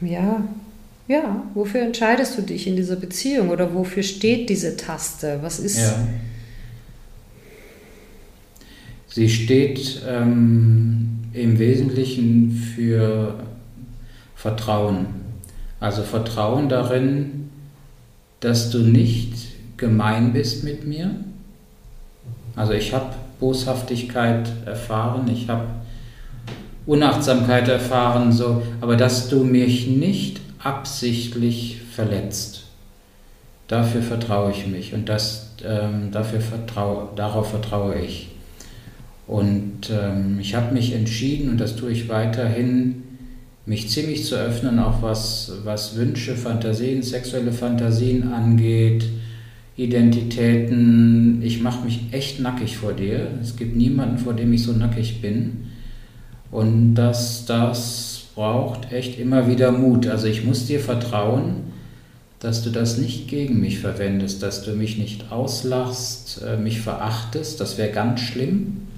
Ja, 0.00 0.44
ja, 1.08 1.42
wofür 1.54 1.80
entscheidest 1.80 2.38
du 2.38 2.42
dich 2.42 2.66
in 2.66 2.76
dieser 2.76 2.96
Beziehung 2.96 3.48
oder 3.48 3.74
wofür 3.74 4.02
steht 4.02 4.48
diese 4.48 4.76
Taste? 4.76 5.40
Was 5.42 5.58
ist. 5.58 5.78
Ja. 5.78 6.06
Sie 9.08 9.28
steht 9.28 10.02
ähm, 10.06 11.18
im 11.32 11.58
Wesentlichen 11.58 12.52
für 12.52 13.40
Vertrauen. 14.36 15.06
Also 15.80 16.02
Vertrauen 16.02 16.68
darin, 16.68 17.50
dass 18.40 18.70
du 18.70 18.78
nicht 18.78 19.34
gemein 19.76 20.32
bist 20.32 20.64
mit 20.64 20.86
mir. 20.86 21.14
Also 22.56 22.72
ich 22.72 22.92
habe 22.92 23.14
Boshaftigkeit 23.38 24.50
erfahren, 24.66 25.30
ich 25.32 25.48
habe 25.48 25.64
Unachtsamkeit 26.86 27.68
erfahren, 27.68 28.32
so, 28.32 28.62
aber 28.80 28.96
dass 28.96 29.28
du 29.28 29.44
mich 29.44 29.86
nicht 29.86 30.40
absichtlich 30.58 31.80
verletzt. 31.90 32.64
Dafür 33.68 34.02
vertraue 34.02 34.50
ich 34.50 34.66
mich 34.66 34.94
und 34.94 35.08
das, 35.08 35.54
ähm, 35.64 36.10
dafür 36.10 36.40
vertraue, 36.40 37.08
darauf 37.16 37.50
vertraue 37.50 37.96
ich. 37.98 38.28
Und 39.26 39.90
ähm, 39.90 40.38
ich 40.40 40.56
habe 40.56 40.74
mich 40.74 40.92
entschieden, 40.92 41.50
und 41.50 41.60
das 41.60 41.76
tue 41.76 41.92
ich 41.92 42.08
weiterhin, 42.08 43.04
mich 43.70 43.88
ziemlich 43.88 44.24
zu 44.24 44.34
öffnen, 44.34 44.80
auch 44.80 45.00
was, 45.00 45.52
was 45.62 45.94
Wünsche, 45.94 46.34
Fantasien, 46.34 47.04
sexuelle 47.04 47.52
Fantasien 47.52 48.32
angeht, 48.32 49.04
Identitäten. 49.76 51.40
Ich 51.40 51.62
mache 51.62 51.84
mich 51.84 52.00
echt 52.10 52.40
nackig 52.40 52.76
vor 52.76 52.94
dir. 52.94 53.28
Es 53.40 53.54
gibt 53.54 53.76
niemanden, 53.76 54.18
vor 54.18 54.34
dem 54.34 54.52
ich 54.52 54.64
so 54.64 54.72
nackig 54.72 55.22
bin. 55.22 55.68
Und 56.50 56.96
das, 56.96 57.44
das 57.46 58.24
braucht 58.34 58.90
echt 58.90 59.20
immer 59.20 59.46
wieder 59.46 59.70
Mut. 59.70 60.08
Also 60.08 60.26
ich 60.26 60.44
muss 60.44 60.66
dir 60.66 60.80
vertrauen, 60.80 61.70
dass 62.40 62.64
du 62.64 62.70
das 62.70 62.98
nicht 62.98 63.28
gegen 63.28 63.60
mich 63.60 63.78
verwendest, 63.78 64.42
dass 64.42 64.64
du 64.64 64.72
mich 64.72 64.98
nicht 64.98 65.30
auslachst, 65.30 66.42
äh, 66.44 66.56
mich 66.56 66.80
verachtest. 66.80 67.60
Das 67.60 67.78
wäre 67.78 67.92
ganz 67.92 68.18
schlimm. 68.18 68.88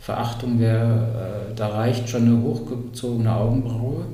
Verachtung 0.00 0.58
wäre, 0.58 1.50
äh, 1.50 1.54
da 1.54 1.68
reicht 1.68 2.08
schon 2.08 2.22
eine 2.22 2.42
hochgezogene 2.42 3.34
Augenbraue. 3.34 4.06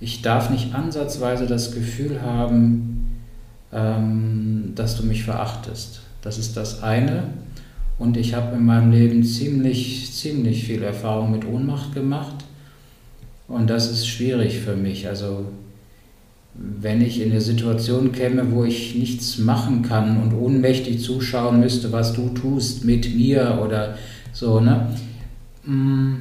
Ich 0.00 0.22
darf 0.22 0.50
nicht 0.50 0.74
ansatzweise 0.74 1.46
das 1.46 1.72
Gefühl 1.72 2.22
haben, 2.22 3.20
ähm, 3.72 4.72
dass 4.76 4.96
du 4.96 5.04
mich 5.04 5.24
verachtest. 5.24 6.00
Das 6.22 6.38
ist 6.38 6.56
das 6.56 6.82
eine. 6.82 7.24
Und 7.98 8.16
ich 8.16 8.34
habe 8.34 8.56
in 8.56 8.64
meinem 8.64 8.92
Leben 8.92 9.24
ziemlich, 9.24 10.12
ziemlich 10.12 10.64
viel 10.64 10.82
Erfahrung 10.82 11.32
mit 11.32 11.44
Ohnmacht 11.44 11.92
gemacht. 11.92 12.44
Und 13.48 13.68
das 13.70 13.90
ist 13.90 14.06
schwierig 14.06 14.60
für 14.60 14.76
mich. 14.76 15.08
Also 15.08 15.46
wenn 16.54 17.02
ich 17.02 17.20
in 17.20 17.32
eine 17.32 17.40
Situation 17.40 18.12
käme, 18.12 18.52
wo 18.52 18.64
ich 18.64 18.94
nichts 18.94 19.38
machen 19.38 19.82
kann 19.82 20.22
und 20.22 20.34
ohnmächtig 20.34 21.00
zuschauen 21.00 21.60
müsste, 21.60 21.90
was 21.90 22.12
du 22.12 22.28
tust 22.28 22.84
mit 22.84 23.14
mir 23.14 23.60
oder 23.64 23.96
so, 24.34 24.60
ne? 24.60 24.94
Mm, 25.64 26.16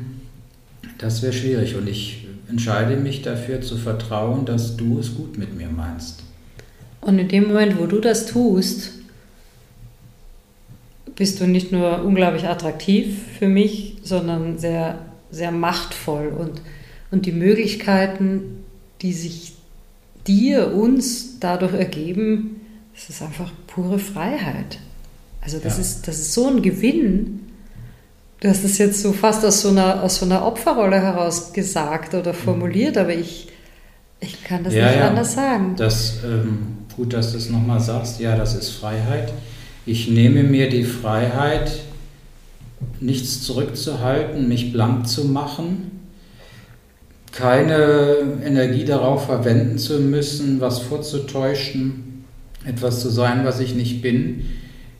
das 0.97 1.21
wäre 1.21 1.33
schwierig 1.33 1.75
und 1.75 1.89
ich 1.89 2.27
entscheide 2.47 2.95
mich 2.95 3.23
dafür 3.23 3.61
zu 3.61 3.77
vertrauen, 3.77 4.45
dass 4.45 4.77
du 4.77 4.99
es 4.99 5.15
gut 5.15 5.37
mit 5.37 5.57
mir 5.57 5.67
meinst. 5.67 6.23
Und 7.01 7.19
in 7.19 7.27
dem 7.27 7.47
Moment, 7.47 7.77
wo 7.77 7.87
du 7.87 7.99
das 7.99 8.27
tust, 8.27 8.91
bist 11.15 11.41
du 11.41 11.47
nicht 11.47 11.71
nur 11.71 12.03
unglaublich 12.03 12.47
attraktiv 12.47 13.17
für 13.37 13.47
mich, 13.47 13.97
sondern 14.03 14.57
sehr, 14.57 14.99
sehr 15.31 15.51
machtvoll 15.51 16.27
und, 16.27 16.61
und 17.11 17.25
die 17.25 17.31
Möglichkeiten, 17.31 18.63
die 19.01 19.13
sich 19.13 19.53
dir, 20.27 20.73
uns 20.73 21.39
dadurch 21.39 21.73
ergeben, 21.73 22.61
das 22.93 23.09
ist 23.09 23.21
einfach 23.21 23.51
pure 23.67 23.99
Freiheit. 23.99 24.79
Also 25.41 25.59
das, 25.59 25.75
ja. 25.75 25.81
ist, 25.81 26.07
das 26.07 26.19
ist 26.19 26.33
so 26.33 26.47
ein 26.47 26.61
Gewinn, 26.61 27.41
Du 28.43 28.49
hast 28.49 28.65
es 28.65 28.77
jetzt 28.77 29.01
so 29.01 29.13
fast 29.13 29.45
aus 29.45 29.61
so 29.61 29.69
einer, 29.69 30.03
aus 30.03 30.17
so 30.17 30.25
einer 30.25 30.45
Opferrolle 30.45 31.01
heraus 31.01 31.53
gesagt 31.53 32.13
oder 32.13 32.33
formuliert, 32.33 32.97
aber 32.97 33.15
ich, 33.15 33.47
ich 34.19 34.43
kann 34.43 34.65
das 34.65 34.73
Ja, 34.73 34.87
nicht 34.87 34.97
ja. 34.97 35.07
anders 35.07 35.35
sagen. 35.35 35.75
Das, 35.77 36.17
ähm, 36.25 36.79
gut, 36.93 37.13
dass 37.13 37.31
du 37.31 37.37
es 37.37 37.49
nochmal 37.49 37.79
sagst. 37.79 38.19
Ja, 38.19 38.35
das 38.35 38.53
ist 38.53 38.71
Freiheit. 38.71 39.31
Ich 39.85 40.09
nehme 40.09 40.43
mir 40.43 40.69
die 40.69 40.83
Freiheit, 40.83 41.71
nichts 42.99 43.43
zurückzuhalten, 43.43 44.49
mich 44.49 44.73
blank 44.73 45.07
zu 45.07 45.23
machen, 45.23 46.01
keine 47.31 48.17
Energie 48.43 48.83
darauf 48.83 49.27
verwenden 49.27 49.77
zu 49.77 50.01
müssen, 50.01 50.59
was 50.59 50.79
vorzutäuschen, 50.79 52.25
etwas 52.65 52.99
zu 52.99 53.09
sein, 53.09 53.45
was 53.45 53.61
ich 53.61 53.73
nicht 53.73 54.01
bin, 54.01 54.47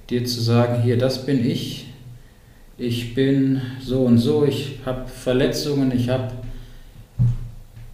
dir 0.10 0.24
zu 0.24 0.40
sagen, 0.40 0.82
hier, 0.82 0.98
das 0.98 1.26
bin 1.26 1.46
ich, 1.46 1.88
ich 2.78 3.14
bin 3.14 3.62
so 3.82 4.02
und 4.02 4.18
so, 4.18 4.46
ich 4.46 4.80
habe 4.86 5.08
Verletzungen, 5.08 5.92
ich 5.92 6.10
habe 6.10 6.32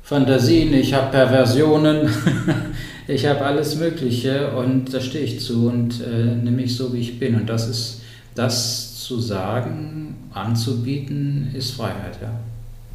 Fantasien, 0.02 0.74
ich 0.74 0.94
habe 0.94 1.12
Perversionen, 1.12 2.10
ich 3.08 3.26
habe 3.26 3.42
alles 3.46 3.76
Mögliche 3.76 4.52
und 4.52 4.94
da 4.94 5.02
stehe 5.02 5.24
ich 5.24 5.40
zu 5.40 5.68
und 5.68 6.02
äh, 6.02 6.36
nehme 6.36 6.58
mich 6.58 6.76
so, 6.76 6.94
wie 6.94 7.00
ich 7.00 7.20
bin. 7.20 7.36
Und 7.36 7.48
das 7.48 7.68
ist, 7.68 8.02
das 8.36 9.04
zu 9.04 9.20
sagen, 9.20 10.16
anzubieten, 10.34 11.52
ist 11.54 11.72
Freiheit, 11.72 12.18
ja. 12.22 12.32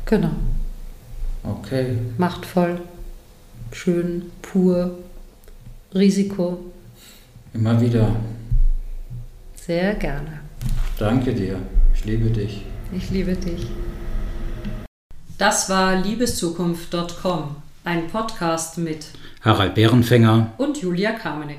Genau. 0.07 0.31
Okay, 1.43 1.99
Machtvoll, 2.17 2.81
schön, 3.71 4.23
pur, 4.41 4.99
Risiko. 5.95 6.59
immer 7.53 7.81
wieder. 7.81 8.17
Sehr 9.55 9.95
gerne. 9.95 10.44
Danke 10.99 11.35
dir, 11.35 11.59
ich 11.95 12.05
liebe 12.05 12.31
dich. 12.31 12.65
Ich 12.97 13.11
liebe 13.11 13.35
dich. 13.35 13.67
Das 15.39 15.69
war 15.69 15.97
liebeszukunft.com, 15.97 17.57
ein 17.85 18.07
Podcast 18.09 18.79
mit 18.79 19.07
Harald 19.41 19.75
Bärenfänger. 19.75 20.53
und 20.59 20.81
Julia 20.81 21.13
Kamenek. 21.13 21.59